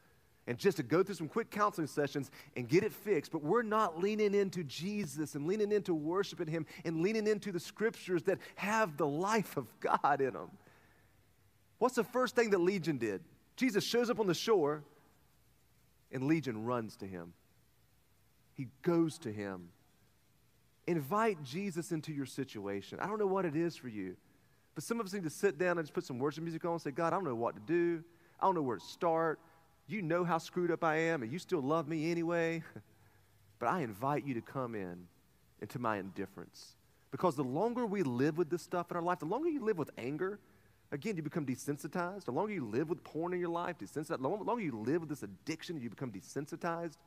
and 0.46 0.58
just 0.58 0.76
to 0.76 0.82
go 0.82 1.02
through 1.02 1.14
some 1.14 1.28
quick 1.28 1.50
counseling 1.50 1.86
sessions 1.86 2.30
and 2.56 2.68
get 2.68 2.84
it 2.84 2.92
fixed, 2.92 3.32
but 3.32 3.42
we're 3.42 3.62
not 3.62 4.00
leaning 4.00 4.34
into 4.34 4.62
Jesus 4.62 5.34
and 5.34 5.46
leaning 5.46 5.72
into 5.72 5.94
worshiping 5.94 6.46
Him 6.46 6.66
and 6.84 7.00
leaning 7.00 7.26
into 7.26 7.50
the 7.50 7.60
scriptures 7.60 8.22
that 8.24 8.38
have 8.56 8.96
the 8.96 9.06
life 9.06 9.56
of 9.56 9.66
God 9.80 10.20
in 10.20 10.34
them. 10.34 10.50
What's 11.78 11.94
the 11.94 12.04
first 12.04 12.36
thing 12.36 12.50
that 12.50 12.60
Legion 12.60 12.98
did? 12.98 13.22
Jesus 13.56 13.84
shows 13.84 14.10
up 14.10 14.20
on 14.20 14.26
the 14.26 14.34
shore, 14.34 14.84
and 16.14 16.24
Legion 16.24 16.64
runs 16.64 16.96
to 16.96 17.06
him. 17.06 17.34
He 18.54 18.68
goes 18.82 19.18
to 19.18 19.32
him. 19.32 19.68
Invite 20.86 21.42
Jesus 21.42 21.92
into 21.92 22.12
your 22.12 22.26
situation. 22.26 23.00
I 23.00 23.06
don't 23.06 23.18
know 23.18 23.26
what 23.26 23.44
it 23.44 23.56
is 23.56 23.76
for 23.76 23.88
you, 23.88 24.16
but 24.74 24.84
some 24.84 25.00
of 25.00 25.06
us 25.06 25.12
need 25.12 25.24
to 25.24 25.30
sit 25.30 25.58
down 25.58 25.76
and 25.76 25.86
just 25.86 25.92
put 25.92 26.04
some 26.04 26.18
worship 26.18 26.44
music 26.44 26.64
on 26.64 26.72
and 26.72 26.80
say, 26.80 26.92
God, 26.92 27.12
I 27.12 27.16
don't 27.16 27.24
know 27.24 27.34
what 27.34 27.56
to 27.56 27.60
do. 27.60 28.04
I 28.40 28.46
don't 28.46 28.54
know 28.54 28.62
where 28.62 28.76
to 28.76 28.84
start. 28.84 29.40
You 29.88 30.02
know 30.02 30.24
how 30.24 30.38
screwed 30.38 30.70
up 30.70 30.84
I 30.84 30.96
am, 30.96 31.22
and 31.22 31.32
you 31.32 31.38
still 31.38 31.60
love 31.60 31.88
me 31.88 32.10
anyway. 32.10 32.62
but 33.58 33.68
I 33.68 33.80
invite 33.80 34.24
you 34.24 34.34
to 34.34 34.40
come 34.40 34.74
in 34.74 35.06
into 35.60 35.78
my 35.78 35.98
indifference. 35.98 36.76
Because 37.10 37.34
the 37.36 37.44
longer 37.44 37.86
we 37.86 38.02
live 38.02 38.38
with 38.38 38.50
this 38.50 38.62
stuff 38.62 38.90
in 38.90 38.96
our 38.96 39.02
life, 39.02 39.18
the 39.18 39.26
longer 39.26 39.48
you 39.48 39.64
live 39.64 39.78
with 39.78 39.90
anger, 39.98 40.38
Again, 40.94 41.16
you 41.16 41.24
become 41.24 41.44
desensitized. 41.44 42.26
The 42.26 42.30
longer 42.30 42.52
you 42.52 42.64
live 42.64 42.88
with 42.88 43.02
porn 43.02 43.34
in 43.34 43.40
your 43.40 43.48
life, 43.48 43.76
desensitized. 43.78 44.22
The 44.22 44.28
longer 44.28 44.62
you 44.62 44.78
live 44.78 45.00
with 45.00 45.10
this 45.10 45.24
addiction, 45.24 45.80
you 45.80 45.90
become 45.90 46.12
desensitized. 46.12 46.98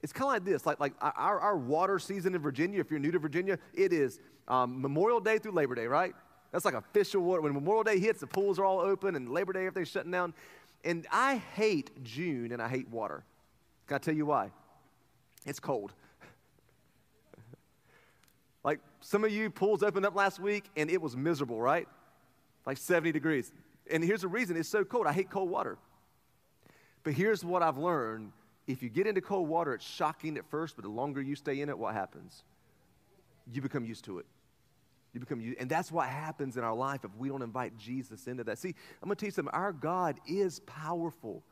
It's 0.00 0.10
kind 0.10 0.22
of 0.22 0.32
like 0.32 0.44
this, 0.46 0.64
like, 0.64 0.80
like 0.80 0.94
our, 1.02 1.38
our 1.38 1.58
water 1.58 1.98
season 1.98 2.34
in 2.34 2.40
Virginia, 2.40 2.80
if 2.80 2.90
you're 2.90 2.98
new 2.98 3.10
to 3.10 3.18
Virginia, 3.18 3.58
it 3.74 3.92
is 3.92 4.20
um, 4.48 4.80
Memorial 4.80 5.20
Day 5.20 5.36
through 5.36 5.52
Labor 5.52 5.74
Day, 5.74 5.86
right? 5.86 6.14
That's 6.50 6.64
like 6.64 6.72
official 6.72 7.20
water. 7.20 7.42
When 7.42 7.52
Memorial 7.52 7.84
Day 7.84 7.98
hits, 7.98 8.20
the 8.20 8.26
pools 8.26 8.58
are 8.58 8.64
all 8.64 8.80
open, 8.80 9.14
and 9.14 9.28
Labor 9.28 9.52
Day, 9.52 9.66
everything's 9.66 9.90
shutting 9.90 10.10
down. 10.10 10.32
And 10.82 11.06
I 11.12 11.36
hate 11.36 12.02
June 12.02 12.52
and 12.52 12.62
I 12.62 12.68
hate 12.68 12.88
water. 12.88 13.22
Can 13.86 13.96
I 13.96 13.98
tell 13.98 14.14
you 14.14 14.24
why? 14.24 14.50
It's 15.44 15.60
cold. 15.60 15.92
like 18.64 18.80
some 19.02 19.24
of 19.24 19.30
you, 19.30 19.50
pools 19.50 19.82
opened 19.82 20.06
up 20.06 20.16
last 20.16 20.40
week 20.40 20.70
and 20.74 20.88
it 20.88 21.02
was 21.02 21.18
miserable, 21.18 21.60
right? 21.60 21.86
Like 22.66 22.78
70 22.78 23.12
degrees. 23.12 23.52
And 23.90 24.04
here's 24.04 24.22
the 24.22 24.28
reason 24.28 24.56
it's 24.56 24.68
so 24.68 24.84
cold. 24.84 25.06
I 25.06 25.12
hate 25.12 25.30
cold 25.30 25.50
water. 25.50 25.78
But 27.02 27.14
here's 27.14 27.44
what 27.44 27.62
I've 27.62 27.78
learned 27.78 28.32
if 28.66 28.82
you 28.82 28.88
get 28.88 29.06
into 29.06 29.20
cold 29.20 29.48
water, 29.48 29.74
it's 29.74 29.84
shocking 29.84 30.36
at 30.36 30.48
first, 30.48 30.76
but 30.76 30.84
the 30.84 30.90
longer 30.90 31.20
you 31.20 31.34
stay 31.34 31.60
in 31.60 31.68
it, 31.68 31.76
what 31.76 31.94
happens? 31.94 32.44
you 33.52 33.62
become 33.62 33.84
used 33.84 34.04
to 34.06 34.18
it. 34.18 34.26
You 35.12 35.20
become 35.20 35.40
used, 35.40 35.58
and 35.58 35.68
that's 35.68 35.90
what 35.90 36.08
happens 36.08 36.56
in 36.56 36.62
our 36.62 36.74
life 36.74 37.04
if 37.04 37.10
we 37.16 37.28
don't 37.28 37.42
invite 37.42 37.76
Jesus 37.76 38.26
into 38.28 38.44
that. 38.44 38.58
See, 38.58 38.74
I'm 39.02 39.08
going 39.08 39.16
to 39.16 39.20
tell 39.20 39.26
you 39.26 39.32
something. 39.32 39.54
Our 39.54 39.72
God 39.72 40.20
is 40.26 40.60
powerful. 40.60 41.42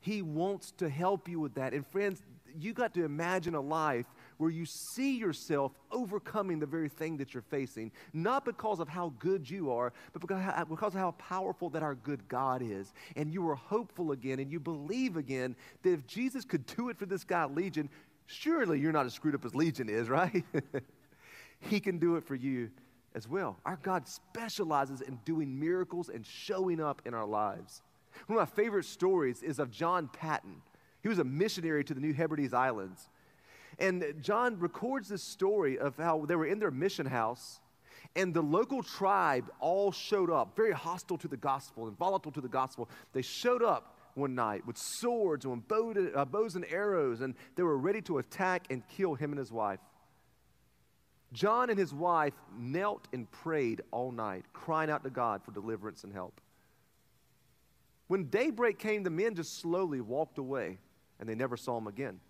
He 0.00 0.20
wants 0.20 0.72
to 0.72 0.88
help 0.88 1.28
you 1.28 1.40
with 1.40 1.54
that. 1.54 1.72
And 1.72 1.86
friends, 1.86 2.20
you 2.58 2.74
got 2.74 2.92
to 2.94 3.04
imagine 3.04 3.54
a 3.54 3.60
life 3.60 4.06
where 4.42 4.50
you 4.50 4.66
see 4.66 5.16
yourself 5.16 5.70
overcoming 5.92 6.58
the 6.58 6.66
very 6.66 6.88
thing 6.88 7.16
that 7.16 7.32
you're 7.32 7.44
facing, 7.44 7.92
not 8.12 8.44
because 8.44 8.80
of 8.80 8.88
how 8.88 9.12
good 9.20 9.48
you 9.48 9.70
are, 9.70 9.92
but 10.12 10.20
because 10.20 10.94
of 10.94 11.00
how 11.00 11.12
powerful 11.12 11.70
that 11.70 11.80
our 11.80 11.94
good 11.94 12.26
God 12.26 12.60
is. 12.60 12.92
And 13.14 13.32
you 13.32 13.48
are 13.48 13.54
hopeful 13.54 14.10
again 14.10 14.40
and 14.40 14.50
you 14.50 14.58
believe 14.58 15.16
again 15.16 15.54
that 15.82 15.92
if 15.92 16.08
Jesus 16.08 16.44
could 16.44 16.66
do 16.66 16.88
it 16.88 16.98
for 16.98 17.06
this 17.06 17.22
guy, 17.22 17.44
Legion, 17.44 17.88
surely 18.26 18.80
you're 18.80 18.90
not 18.90 19.06
as 19.06 19.14
screwed 19.14 19.36
up 19.36 19.44
as 19.44 19.54
Legion 19.54 19.88
is, 19.88 20.08
right? 20.10 20.44
he 21.60 21.78
can 21.78 21.98
do 21.98 22.16
it 22.16 22.24
for 22.24 22.34
you 22.34 22.68
as 23.14 23.28
well. 23.28 23.60
Our 23.64 23.78
God 23.80 24.08
specializes 24.08 25.02
in 25.02 25.20
doing 25.24 25.60
miracles 25.60 26.08
and 26.08 26.26
showing 26.26 26.80
up 26.80 27.00
in 27.06 27.14
our 27.14 27.26
lives. 27.26 27.80
One 28.26 28.40
of 28.40 28.48
my 28.48 28.56
favorite 28.56 28.86
stories 28.86 29.44
is 29.44 29.60
of 29.60 29.70
John 29.70 30.08
Paton. 30.12 30.62
He 31.00 31.08
was 31.08 31.20
a 31.20 31.24
missionary 31.24 31.84
to 31.84 31.94
the 31.94 32.00
New 32.00 32.12
Hebrides 32.12 32.52
Islands. 32.52 33.08
And 33.78 34.14
John 34.20 34.58
records 34.58 35.08
this 35.08 35.22
story 35.22 35.78
of 35.78 35.96
how 35.96 36.24
they 36.26 36.36
were 36.36 36.46
in 36.46 36.58
their 36.58 36.70
mission 36.70 37.06
house 37.06 37.60
and 38.14 38.34
the 38.34 38.42
local 38.42 38.82
tribe 38.82 39.50
all 39.60 39.90
showed 39.90 40.30
up, 40.30 40.54
very 40.54 40.72
hostile 40.72 41.18
to 41.18 41.28
the 41.28 41.36
gospel 41.36 41.86
and 41.86 41.96
volatile 41.96 42.32
to 42.32 42.40
the 42.40 42.48
gospel. 42.48 42.88
They 43.12 43.22
showed 43.22 43.62
up 43.62 43.96
one 44.14 44.34
night 44.34 44.66
with 44.66 44.76
swords 44.76 45.46
and 45.46 45.62
uh, 46.14 46.24
bows 46.26 46.56
and 46.56 46.66
arrows, 46.70 47.22
and 47.22 47.34
they 47.56 47.62
were 47.62 47.78
ready 47.78 48.02
to 48.02 48.18
attack 48.18 48.66
and 48.70 48.82
kill 48.88 49.14
him 49.14 49.30
and 49.30 49.38
his 49.38 49.50
wife. 49.50 49.80
John 51.32 51.70
and 51.70 51.78
his 51.78 51.94
wife 51.94 52.34
knelt 52.58 53.08
and 53.14 53.30
prayed 53.30 53.80
all 53.90 54.12
night, 54.12 54.44
crying 54.52 54.90
out 54.90 55.02
to 55.04 55.10
God 55.10 55.42
for 55.42 55.50
deliverance 55.50 56.04
and 56.04 56.12
help. 56.12 56.40
When 58.08 58.24
daybreak 58.24 58.78
came, 58.78 59.02
the 59.02 59.10
men 59.10 59.34
just 59.34 59.58
slowly 59.58 60.02
walked 60.02 60.36
away, 60.36 60.78
and 61.18 61.26
they 61.26 61.34
never 61.34 61.56
saw 61.56 61.78
him 61.78 61.86
again. 61.86 62.20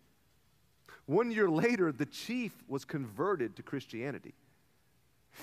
One 1.07 1.31
year 1.31 1.49
later, 1.49 1.93
the 1.93 2.07
chief 2.07 2.53
was 2.69 2.85
converted 2.85 3.57
to 3.57 3.63
Christianity. 3.63 4.35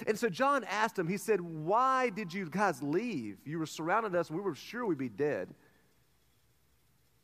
And 0.07 0.17
so 0.17 0.29
John 0.29 0.63
asked 0.65 0.97
him, 0.97 1.07
he 1.07 1.17
said, 1.17 1.41
Why 1.41 2.09
did 2.09 2.33
you 2.33 2.49
guys 2.49 2.81
leave? 2.81 3.37
You 3.45 3.59
were 3.59 3.65
surrounding 3.65 4.15
us, 4.15 4.29
we 4.29 4.39
were 4.39 4.55
sure 4.55 4.85
we'd 4.85 4.97
be 4.97 5.09
dead. 5.09 5.53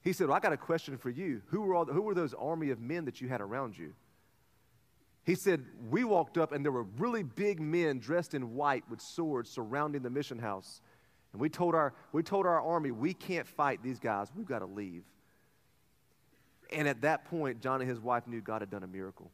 He 0.01 0.13
said, 0.13 0.27
well, 0.27 0.37
I 0.37 0.39
got 0.39 0.53
a 0.53 0.57
question 0.57 0.97
for 0.99 1.09
you. 1.09 1.41
Who 1.47 1.61
were, 1.61 1.73
all, 1.73 1.85
who 1.85 2.03
were 2.03 2.13
those 2.13 2.35
army 2.35 2.69
of 2.69 2.79
men 2.79 3.05
that 3.05 3.21
you 3.21 3.27
had 3.27 3.41
around 3.41 3.75
you? 3.75 3.95
He 5.23 5.33
said, 5.33 5.65
We 5.89 6.03
walked 6.03 6.37
up, 6.37 6.51
and 6.51 6.63
there 6.63 6.71
were 6.71 6.85
really 6.99 7.23
big 7.23 7.59
men 7.59 7.97
dressed 7.97 8.35
in 8.35 8.53
white 8.53 8.83
with 8.89 9.01
swords 9.01 9.49
surrounding 9.49 10.03
the 10.03 10.11
mission 10.11 10.37
house. 10.37 10.81
And 11.33 11.41
we 11.41 11.49
told 11.49 11.73
our, 11.73 11.93
we 12.11 12.21
told 12.21 12.45
our 12.45 12.61
army, 12.61 12.91
We 12.91 13.15
can't 13.15 13.47
fight 13.47 13.81
these 13.81 13.99
guys. 13.99 14.31
We've 14.35 14.45
got 14.45 14.59
to 14.59 14.67
leave. 14.67 15.03
And 16.71 16.87
at 16.87 17.01
that 17.01 17.25
point, 17.25 17.61
John 17.61 17.81
and 17.81 17.89
his 17.89 17.99
wife 17.99 18.27
knew 18.27 18.41
God 18.41 18.61
had 18.61 18.69
done 18.69 18.83
a 18.83 18.87
miracle, 18.87 19.31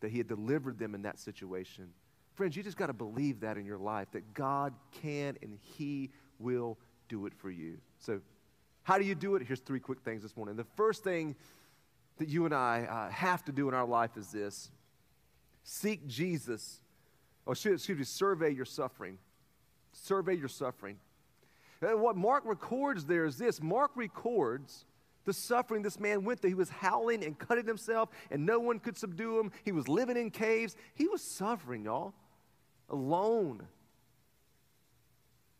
that 0.00 0.10
he 0.10 0.18
had 0.18 0.28
delivered 0.28 0.78
them 0.78 0.94
in 0.94 1.02
that 1.02 1.18
situation. 1.18 1.88
Friends, 2.34 2.56
you 2.56 2.62
just 2.62 2.76
got 2.76 2.88
to 2.88 2.92
believe 2.92 3.40
that 3.40 3.56
in 3.56 3.64
your 3.64 3.78
life, 3.78 4.08
that 4.12 4.34
God 4.34 4.74
can 5.02 5.36
and 5.42 5.58
he 5.60 6.10
will 6.38 6.78
do 7.08 7.26
it 7.26 7.32
for 7.34 7.50
you. 7.50 7.78
So, 7.98 8.20
how 8.82 8.98
do 8.98 9.04
you 9.04 9.14
do 9.14 9.34
it? 9.36 9.42
Here's 9.42 9.60
three 9.60 9.80
quick 9.80 10.00
things 10.02 10.22
this 10.22 10.36
morning. 10.36 10.54
The 10.54 10.66
first 10.76 11.02
thing 11.02 11.34
that 12.18 12.28
you 12.28 12.44
and 12.44 12.54
I 12.54 12.82
uh, 12.82 13.10
have 13.10 13.44
to 13.46 13.52
do 13.52 13.68
in 13.68 13.74
our 13.74 13.86
life 13.86 14.16
is 14.16 14.30
this 14.30 14.70
seek 15.64 16.06
Jesus, 16.06 16.80
or 17.46 17.52
excuse 17.52 17.88
me, 17.88 18.04
survey 18.04 18.50
your 18.50 18.64
suffering. 18.64 19.18
Survey 19.92 20.34
your 20.34 20.48
suffering. 20.48 20.98
And 21.80 22.00
what 22.00 22.16
Mark 22.16 22.44
records 22.44 23.04
there 23.04 23.24
is 23.24 23.38
this 23.38 23.62
Mark 23.62 23.92
records 23.94 24.84
the 25.26 25.32
suffering 25.32 25.82
this 25.82 26.00
man 26.00 26.24
went 26.24 26.40
through. 26.40 26.50
He 26.50 26.54
was 26.54 26.70
howling 26.70 27.22
and 27.24 27.38
cutting 27.38 27.66
himself, 27.66 28.08
and 28.30 28.46
no 28.46 28.58
one 28.58 28.78
could 28.78 28.96
subdue 28.96 29.38
him. 29.38 29.52
He 29.64 29.72
was 29.72 29.88
living 29.88 30.16
in 30.16 30.30
caves. 30.30 30.74
He 30.94 31.06
was 31.08 31.20
suffering, 31.20 31.84
y'all, 31.84 32.14
alone. 32.88 33.66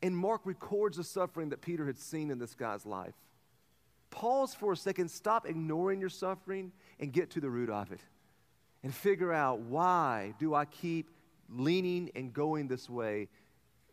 And 0.00 0.16
Mark 0.16 0.42
records 0.44 0.96
the 0.96 1.04
suffering 1.04 1.50
that 1.50 1.60
Peter 1.60 1.84
had 1.84 1.98
seen 1.98 2.30
in 2.30 2.38
this 2.38 2.54
guy's 2.54 2.86
life. 2.86 3.14
Pause 4.10 4.54
for 4.54 4.72
a 4.72 4.76
second, 4.76 5.10
stop 5.10 5.46
ignoring 5.46 6.00
your 6.00 6.08
suffering, 6.08 6.72
and 7.00 7.12
get 7.12 7.30
to 7.30 7.40
the 7.40 7.50
root 7.50 7.68
of 7.68 7.92
it. 7.92 8.00
And 8.82 8.94
figure 8.94 9.32
out 9.32 9.60
why 9.60 10.34
do 10.38 10.54
I 10.54 10.64
keep 10.64 11.10
leaning 11.48 12.10
and 12.14 12.32
going 12.32 12.68
this 12.68 12.88
way 12.88 13.28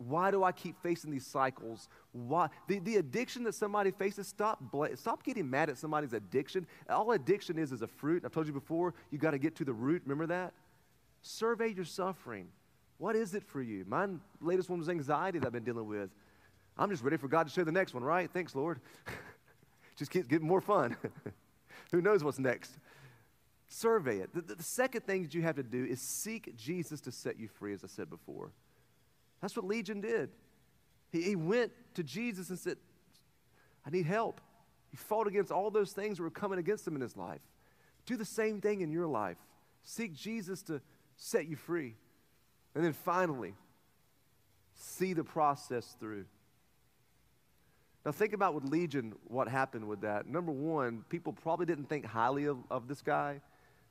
why 0.08 0.32
do 0.32 0.44
I 0.44 0.52
keep 0.52 0.82
facing 0.82 1.12
these 1.12 1.26
cycles? 1.26 1.88
Why? 2.12 2.50
The, 2.68 2.80
the 2.80 2.98
addiction 2.98 3.44
that 3.44 3.56
somebody 3.56 3.92
faces, 3.92 4.28
stop, 4.28 4.60
stop 4.96 5.24
getting 5.24 5.50
mad 5.50 5.70
at 5.70 5.78
somebody's 5.78 6.14
addiction. 6.14 6.68
All 6.90 7.12
addiction 7.12 7.58
is 7.58 7.72
is 7.72 7.82
a 7.82 7.88
fruit. 7.88 8.24
I've 8.26 8.32
told 8.32 8.48
you 8.48 8.54
before, 8.54 8.94
you 9.12 9.18
got 9.18 9.32
to 9.32 9.38
get 9.38 9.56
to 9.58 9.66
the 9.66 9.74
root. 9.74 10.02
Remember 10.06 10.28
that? 10.28 10.54
Survey 11.22 11.70
your 11.70 11.86
suffering. 11.86 12.48
What 12.98 13.16
is 13.16 13.34
it 13.34 13.44
for 13.44 13.62
you? 13.62 13.86
My 13.88 14.08
latest 14.42 14.70
one 14.70 14.80
was 14.80 14.90
anxiety 14.90 15.40
that 15.40 15.46
I've 15.46 15.54
been 15.54 15.64
dealing 15.64 15.88
with. 15.88 16.10
I'm 16.78 16.90
just 16.90 17.04
ready 17.04 17.18
for 17.18 17.28
God 17.28 17.48
to 17.48 17.54
share 17.54 17.66
the 17.66 17.72
next 17.72 17.94
one, 17.94 18.04
right? 18.04 18.30
Thanks, 18.32 18.56
Lord. 18.56 18.80
just 19.96 20.12
keep 20.12 20.28
getting 20.28 20.48
more 20.48 20.62
fun. 20.62 20.98
Who 21.92 22.02
knows 22.02 22.24
what's 22.24 22.40
next? 22.40 22.72
Survey 23.68 24.20
it. 24.20 24.34
The, 24.34 24.56
the 24.56 24.64
second 24.64 25.02
thing 25.02 25.24
that 25.24 25.34
you 25.34 25.42
have 25.44 25.56
to 25.56 25.64
do 25.64 25.86
is 25.86 26.02
seek 26.02 26.56
Jesus 26.58 27.02
to 27.02 27.12
set 27.12 27.40
you 27.40 27.48
free, 27.48 27.74
as 27.74 27.84
I 27.84 27.88
said 27.88 28.10
before. 28.10 28.52
That's 29.44 29.58
what 29.58 29.66
Legion 29.66 30.00
did. 30.00 30.30
He, 31.12 31.22
he 31.22 31.36
went 31.36 31.74
to 31.96 32.04
Jesus 32.04 32.50
and 32.50 32.58
said, 32.58 32.78
I 33.86 33.90
need 33.90 34.06
help. 34.06 34.40
He 34.90 34.96
fought 34.96 35.28
against 35.28 35.52
all 35.52 35.70
those 35.70 35.92
things 35.92 36.16
that 36.16 36.24
were 36.24 36.30
coming 36.30 36.60
against 36.60 36.88
him 36.88 36.96
in 36.96 37.02
his 37.02 37.18
life. 37.18 37.42
Do 38.06 38.16
the 38.16 38.24
same 38.24 38.62
thing 38.62 38.80
in 38.80 38.90
your 38.90 39.06
life. 39.06 39.36
Seek 39.84 40.14
Jesus 40.14 40.62
to 40.64 40.80
set 41.18 41.46
you 41.46 41.58
free. 41.58 41.98
And 42.74 42.86
then 42.86 42.94
finally, 42.94 43.54
see 44.76 45.12
the 45.12 45.26
process 45.26 45.94
through. 46.00 46.24
Now, 48.06 48.14
think 48.14 48.32
about 48.32 48.54
with 48.54 48.64
Legion 48.64 49.14
what 49.26 49.50
happened 49.50 49.90
with 49.90 50.00
that. 50.02 50.26
Number 50.26 50.54
one, 50.54 51.04
people 51.10 51.34
probably 51.34 51.66
didn't 51.66 51.90
think 51.90 52.06
highly 52.06 52.46
of, 52.46 52.60
of 52.72 52.88
this 52.88 53.02
guy 53.02 53.42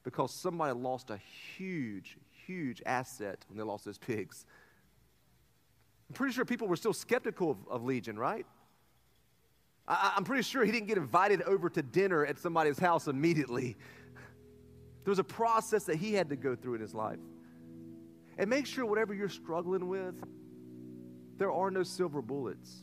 because 0.02 0.32
somebody 0.32 0.72
lost 0.72 1.10
a 1.10 1.18
huge, 1.58 2.16
huge 2.46 2.80
asset 2.86 3.44
when 3.48 3.58
they 3.58 3.64
lost 3.64 3.84
those 3.84 3.98
pigs. 3.98 4.46
I'm 6.12 6.14
pretty 6.14 6.34
sure 6.34 6.44
people 6.44 6.68
were 6.68 6.76
still 6.76 6.92
skeptical 6.92 7.52
of, 7.52 7.56
of 7.70 7.84
Legion, 7.84 8.18
right? 8.18 8.44
I, 9.88 10.12
I'm 10.14 10.24
pretty 10.24 10.42
sure 10.42 10.62
he 10.62 10.70
didn't 10.70 10.88
get 10.88 10.98
invited 10.98 11.40
over 11.40 11.70
to 11.70 11.80
dinner 11.80 12.26
at 12.26 12.38
somebody's 12.38 12.78
house 12.78 13.06
immediately. 13.08 13.76
There 15.04 15.10
was 15.10 15.18
a 15.18 15.24
process 15.24 15.82
that 15.84 15.96
he 15.96 16.12
had 16.14 16.28
to 16.28 16.36
go 16.36 16.54
through 16.54 16.74
in 16.74 16.80
his 16.80 16.94
life. 16.94 17.18
And 18.38 18.48
make 18.48 18.66
sure 18.66 18.86
whatever 18.86 19.12
you're 19.12 19.28
struggling 19.28 19.88
with, 19.88 20.14
there 21.38 21.50
are 21.50 21.72
no 21.72 21.82
silver 21.82 22.22
bullets. 22.22 22.82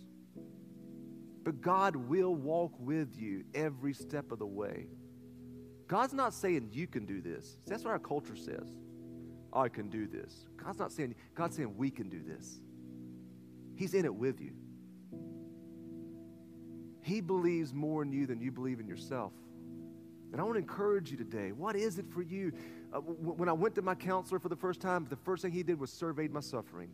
But 1.45 1.61
God 1.61 1.95
will 1.95 2.35
walk 2.35 2.73
with 2.77 3.15
you 3.15 3.45
every 3.53 3.93
step 3.93 4.33
of 4.33 4.39
the 4.39 4.45
way. 4.45 4.87
God's 5.87 6.13
not 6.13 6.33
saying 6.33 6.71
you 6.73 6.87
can 6.87 7.05
do 7.05 7.21
this. 7.21 7.59
That's 7.67 7.85
what 7.85 7.91
our 7.91 7.99
culture 7.99 8.35
says. 8.35 8.67
I 9.53 9.69
can 9.69 9.87
do 9.87 10.05
this. 10.05 10.45
God's 10.57 10.79
not 10.79 10.91
saying, 10.91 11.15
God's 11.35 11.55
saying 11.55 11.77
we 11.77 11.89
can 11.89 12.09
do 12.09 12.21
this. 12.21 12.59
He's 13.79 13.93
in 13.93 14.03
it 14.03 14.13
with 14.13 14.41
you. 14.41 14.51
He 17.01 17.21
believes 17.21 17.73
more 17.73 18.03
in 18.03 18.11
you 18.11 18.25
than 18.25 18.41
you 18.41 18.51
believe 18.51 18.81
in 18.81 18.87
yourself. 18.89 19.31
And 20.33 20.41
I 20.41 20.43
want 20.43 20.55
to 20.55 20.59
encourage 20.59 21.11
you 21.11 21.15
today. 21.15 21.53
What 21.53 21.77
is 21.77 21.97
it 21.97 22.05
for 22.13 22.21
you? 22.21 22.51
Uh, 22.91 22.97
when 22.99 23.47
I 23.47 23.53
went 23.53 23.75
to 23.75 23.81
my 23.81 23.95
counselor 23.95 24.37
for 24.37 24.49
the 24.49 24.55
first 24.57 24.81
time, 24.81 25.07
the 25.09 25.15
first 25.15 25.43
thing 25.43 25.53
he 25.53 25.63
did 25.63 25.79
was 25.79 25.93
surveyed 25.93 26.33
my 26.33 26.41
suffering. 26.41 26.89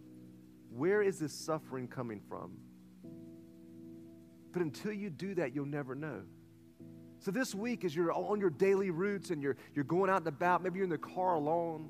Where 0.70 1.02
is 1.02 1.18
this 1.18 1.34
suffering 1.34 1.88
coming 1.88 2.22
from? 2.30 2.52
But 4.52 4.62
until 4.62 4.94
you 4.94 5.10
do 5.10 5.34
that, 5.34 5.56
you'll 5.56 5.66
never 5.66 5.96
know. 5.96 6.22
So 7.18 7.32
this 7.32 7.56
week, 7.56 7.84
as 7.84 7.96
you're 7.96 8.14
on 8.14 8.40
your 8.40 8.52
daily 8.52 8.92
routes 8.92 9.32
and 9.32 9.42
you're, 9.42 9.58
you're 9.74 9.86
going 9.86 10.12
out 10.12 10.18
and 10.18 10.28
about, 10.28 10.62
maybe 10.62 10.78
you're 10.78 10.84
in 10.84 10.92
the 10.92 11.00
car 11.00 11.34
alone, 11.34 11.90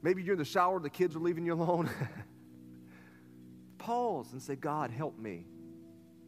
maybe 0.00 0.22
you're 0.22 0.32
in 0.32 0.38
the 0.38 0.46
shower, 0.46 0.80
the 0.80 0.88
kids 0.88 1.14
are 1.14 1.20
leaving 1.20 1.44
you 1.44 1.52
alone. 1.52 1.90
pause 3.86 4.32
and 4.32 4.42
say, 4.42 4.56
God, 4.56 4.90
help 4.90 5.16
me. 5.16 5.46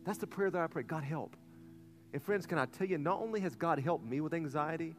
That's 0.05 0.18
the 0.18 0.29
prayer 0.29 0.49
that 0.51 0.62
I 0.62 0.68
pray. 0.68 0.85
God, 0.85 1.03
help. 1.03 1.37
And 2.12 2.23
friends, 2.23 2.47
can 2.47 2.57
I 2.57 2.66
tell 2.66 2.87
you, 2.87 2.99
not 2.99 3.21
only 3.21 3.40
has 3.40 3.57
God 3.57 3.81
helped 3.81 4.05
me 4.05 4.21
with 4.21 4.33
anxiety, 4.33 4.94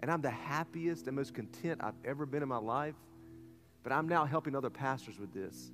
and 0.00 0.10
I'm 0.10 0.22
the 0.22 0.30
happiest 0.30 1.06
and 1.06 1.14
most 1.14 1.34
content 1.34 1.80
I've 1.84 1.94
ever 2.04 2.24
been 2.24 2.42
in 2.42 2.48
my 2.48 2.56
life, 2.56 2.94
but 3.82 3.92
I'm 3.92 4.08
now 4.08 4.24
helping 4.24 4.56
other 4.56 4.70
pastors 4.70 5.18
with 5.18 5.34
this. 5.34 5.70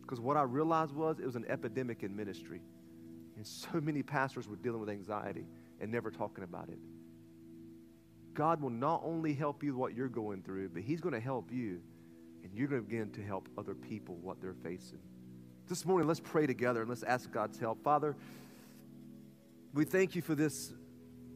Because 0.00 0.20
what 0.20 0.38
I 0.38 0.42
realized 0.42 0.94
was 0.94 1.18
it 1.18 1.26
was 1.26 1.36
an 1.36 1.44
epidemic 1.48 2.02
in 2.02 2.16
ministry. 2.16 2.62
And 3.36 3.46
so 3.46 3.68
many 3.82 4.02
pastors 4.02 4.48
were 4.48 4.56
dealing 4.56 4.80
with 4.80 4.88
anxiety 4.88 5.46
and 5.80 5.92
never 5.92 6.10
talking 6.10 6.44
about 6.44 6.70
it. 6.70 6.78
God 8.32 8.62
will 8.62 8.70
not 8.70 9.02
only 9.04 9.34
help 9.34 9.62
you 9.62 9.72
with 9.74 9.78
what 9.78 9.94
you're 9.94 10.08
going 10.08 10.42
through, 10.42 10.70
but 10.70 10.82
He's 10.82 11.02
going 11.02 11.14
to 11.14 11.20
help 11.20 11.52
you, 11.52 11.82
and 12.42 12.54
you're 12.54 12.68
going 12.68 12.82
to 12.82 12.88
begin 12.88 13.10
to 13.10 13.22
help 13.22 13.50
other 13.58 13.74
people 13.74 14.16
what 14.22 14.40
they're 14.40 14.56
facing. 14.62 15.00
This 15.68 15.84
morning, 15.84 16.08
let's 16.08 16.20
pray 16.20 16.46
together 16.46 16.80
and 16.80 16.88
let's 16.88 17.02
ask 17.02 17.30
God's 17.30 17.58
help. 17.58 17.84
Father, 17.84 18.16
we 19.74 19.84
thank 19.84 20.16
you 20.16 20.22
for 20.22 20.34
this 20.34 20.72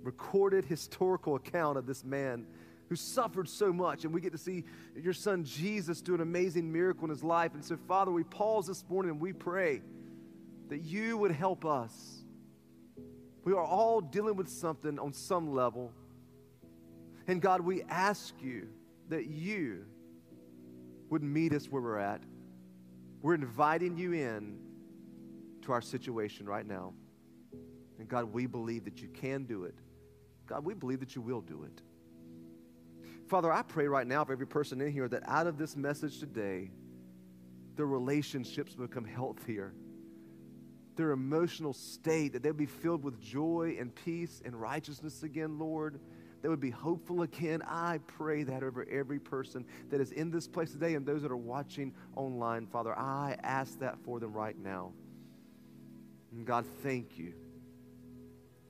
recorded 0.03 0.65
historical 0.65 1.37
account 1.37 1.77
of 1.77 1.85
this 1.85 2.03
man 2.03 2.47
who 2.89 2.97
suffered 2.97 3.47
so 3.47 3.75
much. 3.75 4.05
And 4.05 4.15
we 4.15 4.23
get 4.23 4.33
to 4.33 4.39
see 4.39 4.65
your 4.97 5.13
son 5.13 5.45
Jesus 5.45 6.01
do 6.01 6.15
an 6.15 6.23
amazing 6.23 6.73
miracle 6.73 7.05
in 7.05 7.11
his 7.11 7.23
life. 7.23 7.53
And 7.53 7.63
so, 7.63 7.77
Father, 7.87 8.11
we 8.11 8.25
pause 8.25 8.67
this 8.67 8.83
morning 8.89 9.11
and 9.11 9.21
we 9.21 9.35
pray 9.35 9.83
that 10.71 10.79
you 10.79 11.19
would 11.19 11.33
help 11.33 11.67
us. 11.67 12.25
We 13.45 13.53
are 13.53 13.65
all 13.65 14.01
dealing 14.01 14.37
with 14.37 14.49
something 14.49 14.99
on 14.99 15.13
some 15.13 15.53
level. 15.53 15.93
And 17.27 17.43
God, 17.43 17.61
we 17.61 17.83
ask 17.83 18.33
you 18.41 18.69
that 19.11 19.27
you 19.27 19.85
would 21.11 21.23
meet 21.23 21.53
us 21.53 21.67
where 21.69 21.83
we're 21.83 21.99
at. 21.99 22.23
We're 23.23 23.35
inviting 23.35 23.97
you 23.97 24.13
in 24.13 24.59
to 25.63 25.73
our 25.73 25.81
situation 25.81 26.47
right 26.47 26.67
now. 26.67 26.93
And 27.99 28.09
God, 28.09 28.33
we 28.33 28.47
believe 28.47 28.85
that 28.85 29.01
you 29.01 29.09
can 29.09 29.45
do 29.45 29.65
it. 29.65 29.77
God, 30.47 30.65
we 30.65 30.75
believe 30.75 31.01
that 31.01 31.15
you 31.15 31.23
will 31.23 31.41
do 31.41 31.63
it. 31.63 31.81
Father, 33.29 33.53
I 33.53 33.63
pray 33.63 33.87
right 33.87 34.07
now 34.07 34.25
for 34.25 34.33
every 34.33 34.47
person 34.47 34.81
in 34.81 34.93
here 34.93 35.09
that 35.09 35.23
out 35.27 35.47
of 35.47 35.57
this 35.57 35.77
message 35.77 36.19
today, 36.19 36.73
their 37.77 37.87
relationships 37.87 38.75
become 38.75 39.05
healthier. 39.05 39.73
Their 40.97 41.13
emotional 41.13 41.73
state, 41.73 42.33
that 42.35 42.43
they'll 42.43 42.53
be 42.53 42.67
filled 42.67 43.05
with 43.05 43.21
joy 43.21 43.77
and 43.79 43.95
peace 43.95 44.43
and 44.45 44.61
righteousness 44.61 45.23
again, 45.23 45.59
Lord. 45.59 46.01
They 46.43 46.49
would 46.49 46.61
be 46.61 46.71
hopeful 46.71 47.23
again. 47.23 47.63
I 47.67 48.01
pray 48.09 48.43
that 48.43 48.65
over 48.65 48.85
every 48.91 49.21
person 49.21 49.65
that 49.91 50.01
is 50.01 50.11
in 50.11 50.31
this 50.31 50.49
place 50.49 50.73
today 50.73 50.95
and 50.95 51.07
those 51.07 51.23
that 51.23 51.31
are 51.31 51.37
watching 51.37 51.95
online, 52.17 52.67
Father. 52.67 52.99
I 52.99 53.37
ask 53.45 53.79
that 53.79 53.97
for 54.05 54.19
them 54.19 54.33
right 54.33 54.59
now. 54.59 54.93
And 56.33 56.45
God, 56.45 56.65
thank 56.83 57.17
you. 57.17 57.33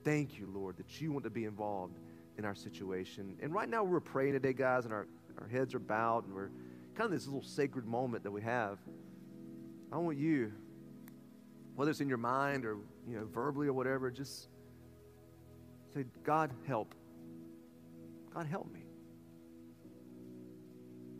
Thank 0.03 0.37
you, 0.37 0.47
Lord, 0.53 0.77
that 0.77 1.01
you 1.01 1.11
want 1.11 1.23
to 1.23 1.31
be 1.31 1.45
involved 1.45 1.97
in 2.37 2.45
our 2.45 2.53
situation. 2.53 3.37
And 3.41 3.53
right 3.53 3.67
now 3.67 3.83
we're 3.83 3.99
praying 3.99 4.33
today, 4.33 4.53
guys, 4.53 4.85
and 4.85 4.93
our, 4.93 5.07
our 5.39 5.47
heads 5.47 5.73
are 5.73 5.79
bowed, 5.79 6.25
and 6.25 6.35
we're 6.35 6.49
kind 6.93 7.05
of 7.05 7.11
this 7.11 7.25
little 7.25 7.41
sacred 7.41 7.85
moment 7.85 8.23
that 8.23 8.31
we 8.31 8.41
have. 8.41 8.77
I 9.91 9.97
want 9.97 10.17
you, 10.17 10.51
whether 11.75 11.89
it's 11.89 12.01
in 12.01 12.09
your 12.09 12.17
mind 12.17 12.65
or 12.65 12.77
you 13.07 13.17
know 13.17 13.25
verbally 13.25 13.67
or 13.67 13.73
whatever, 13.73 14.11
just 14.11 14.47
say, 15.93 16.05
God, 16.23 16.51
help. 16.67 16.93
God, 18.33 18.47
help 18.47 18.71
me. 18.73 18.85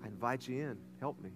I 0.04 0.08
invite 0.08 0.47
you 0.47 0.62
in. 0.62 0.78
Help 0.99 1.21
me. 1.21 1.30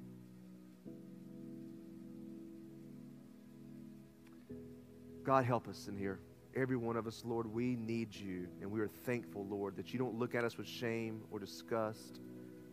God, 5.24 5.46
help 5.46 5.68
us 5.68 5.88
in 5.88 5.96
here 5.98 6.20
every 6.58 6.76
one 6.76 6.98
of 6.98 7.06
us, 7.06 7.22
Lord, 7.24 7.46
we 7.46 7.76
need 7.76 8.14
you. 8.14 8.48
And 8.62 8.72
we 8.72 8.82
are 8.82 8.88
thankful, 8.88 9.46
Lord, 9.46 9.76
that 9.78 9.94
you 9.94 10.00
don't 10.00 10.18
look 10.18 10.34
at 10.34 10.44
us 10.44 10.58
with 10.58 10.68
shame 10.68 11.22
or 11.32 11.40
disgust, 11.40 12.20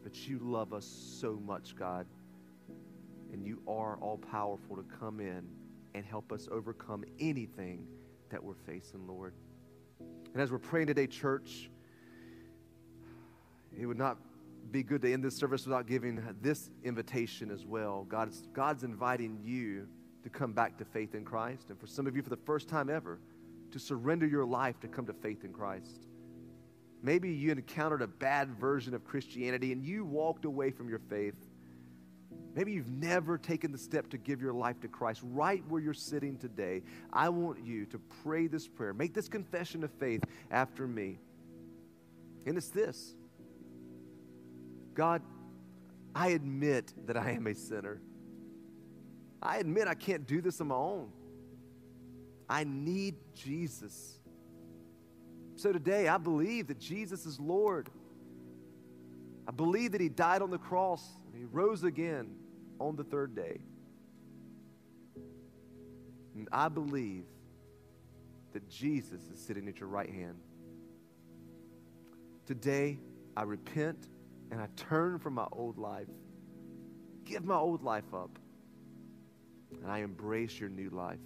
but 0.02 0.26
you 0.26 0.38
love 0.40 0.72
us 0.72 0.86
so 0.86 1.40
much, 1.44 1.76
God. 1.76 2.06
And 3.32 3.44
you 3.44 3.62
are 3.68 3.96
all 3.98 4.16
powerful 4.18 4.76
to 4.76 4.84
come 4.98 5.20
in 5.20 5.46
and 5.94 6.04
help 6.04 6.32
us 6.32 6.48
overcome 6.50 7.04
anything 7.20 7.86
that 8.30 8.42
we're 8.42 8.54
facing, 8.54 9.06
Lord. 9.06 9.34
And 10.32 10.42
as 10.42 10.50
we're 10.50 10.58
praying 10.58 10.86
today, 10.86 11.06
church, 11.06 11.70
it 13.78 13.86
would 13.86 13.98
not 13.98 14.18
be 14.70 14.82
good 14.82 15.02
to 15.02 15.12
end 15.12 15.22
this 15.22 15.36
service 15.36 15.66
without 15.66 15.86
giving 15.86 16.22
this 16.40 16.70
invitation 16.82 17.50
as 17.50 17.64
well. 17.64 18.04
God's, 18.08 18.48
God's 18.52 18.82
inviting 18.82 19.38
you 19.44 19.86
to 20.22 20.30
come 20.30 20.52
back 20.52 20.78
to 20.78 20.84
faith 20.84 21.14
in 21.14 21.24
Christ. 21.24 21.70
And 21.70 21.78
for 21.78 21.86
some 21.86 22.06
of 22.06 22.16
you, 22.16 22.22
for 22.22 22.30
the 22.30 22.36
first 22.36 22.68
time 22.68 22.90
ever, 22.90 23.20
to 23.72 23.78
surrender 23.78 24.26
your 24.26 24.44
life 24.44 24.80
to 24.80 24.88
come 24.88 25.06
to 25.06 25.12
faith 25.12 25.44
in 25.44 25.52
Christ. 25.52 26.06
Maybe 27.02 27.30
you 27.30 27.52
encountered 27.52 28.02
a 28.02 28.06
bad 28.06 28.58
version 28.58 28.94
of 28.94 29.04
Christianity 29.04 29.72
and 29.72 29.84
you 29.84 30.04
walked 30.04 30.44
away 30.44 30.70
from 30.70 30.88
your 30.88 31.00
faith. 31.10 31.34
Maybe 32.54 32.72
you've 32.72 32.88
never 32.88 33.36
taken 33.36 33.72
the 33.72 33.78
step 33.78 34.08
to 34.10 34.18
give 34.18 34.40
your 34.40 34.52
life 34.52 34.80
to 34.80 34.88
Christ. 34.88 35.20
Right 35.24 35.62
where 35.68 35.82
you're 35.82 35.92
sitting 35.92 36.38
today, 36.38 36.82
I 37.12 37.28
want 37.28 37.64
you 37.64 37.84
to 37.86 38.00
pray 38.22 38.46
this 38.46 38.66
prayer. 38.66 38.94
Make 38.94 39.12
this 39.12 39.28
confession 39.28 39.84
of 39.84 39.90
faith 39.92 40.22
after 40.50 40.86
me. 40.86 41.18
And 42.46 42.56
it's 42.56 42.70
this 42.70 43.14
God, 44.94 45.22
I 46.14 46.28
admit 46.28 46.92
that 47.06 47.16
I 47.16 47.32
am 47.32 47.46
a 47.46 47.54
sinner. 47.54 48.00
I 49.42 49.58
admit 49.58 49.88
I 49.88 49.94
can't 49.94 50.26
do 50.26 50.40
this 50.40 50.60
on 50.60 50.68
my 50.68 50.74
own. 50.74 51.10
I 52.48 52.64
need 52.64 53.16
Jesus. 53.34 54.18
So 55.56 55.72
today, 55.72 56.08
I 56.08 56.18
believe 56.18 56.68
that 56.68 56.78
Jesus 56.78 57.26
is 57.26 57.40
Lord. 57.40 57.90
I 59.46 59.52
believe 59.52 59.92
that 59.92 60.00
He 60.00 60.08
died 60.08 60.42
on 60.42 60.50
the 60.50 60.58
cross 60.58 61.04
and 61.26 61.36
He 61.36 61.44
rose 61.44 61.84
again 61.84 62.36
on 62.78 62.96
the 62.96 63.04
third 63.04 63.34
day. 63.34 63.60
And 66.36 66.48
I 66.50 66.68
believe 66.68 67.24
that 68.52 68.68
Jesus 68.68 69.20
is 69.32 69.38
sitting 69.38 69.68
at 69.68 69.80
your 69.80 69.88
right 69.88 70.10
hand. 70.10 70.36
Today, 72.46 72.98
I 73.36 73.42
repent 73.42 74.06
and 74.54 74.62
I 74.62 74.68
turn 74.76 75.18
from 75.18 75.34
my 75.34 75.48
old 75.50 75.78
life. 75.78 76.06
Give 77.24 77.44
my 77.44 77.56
old 77.56 77.82
life 77.82 78.14
up. 78.14 78.38
And 79.82 79.90
I 79.90 79.98
embrace 79.98 80.60
your 80.60 80.68
new 80.68 80.90
life. 80.90 81.18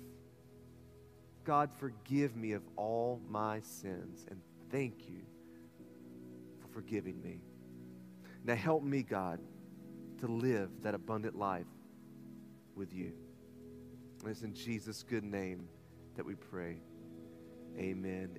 God, 1.45 1.71
forgive 1.79 2.35
me 2.37 2.53
of 2.53 2.63
all 2.77 3.21
my 3.29 3.61
sins. 3.61 4.25
And 4.31 4.41
thank 4.71 5.11
you 5.11 5.21
for 6.59 6.69
forgiving 6.69 7.21
me. 7.21 7.43
Now 8.45 8.55
help 8.55 8.83
me, 8.83 9.03
God, 9.03 9.41
to 10.21 10.27
live 10.27 10.71
that 10.81 10.95
abundant 10.95 11.37
life 11.37 11.67
with 12.75 12.95
you. 12.95 13.13
And 14.23 14.31
it's 14.31 14.41
in 14.41 14.55
Jesus' 14.55 15.03
good 15.03 15.25
name 15.25 15.69
that 16.17 16.25
we 16.25 16.35
pray. 16.35 16.79
Amen. 17.77 18.39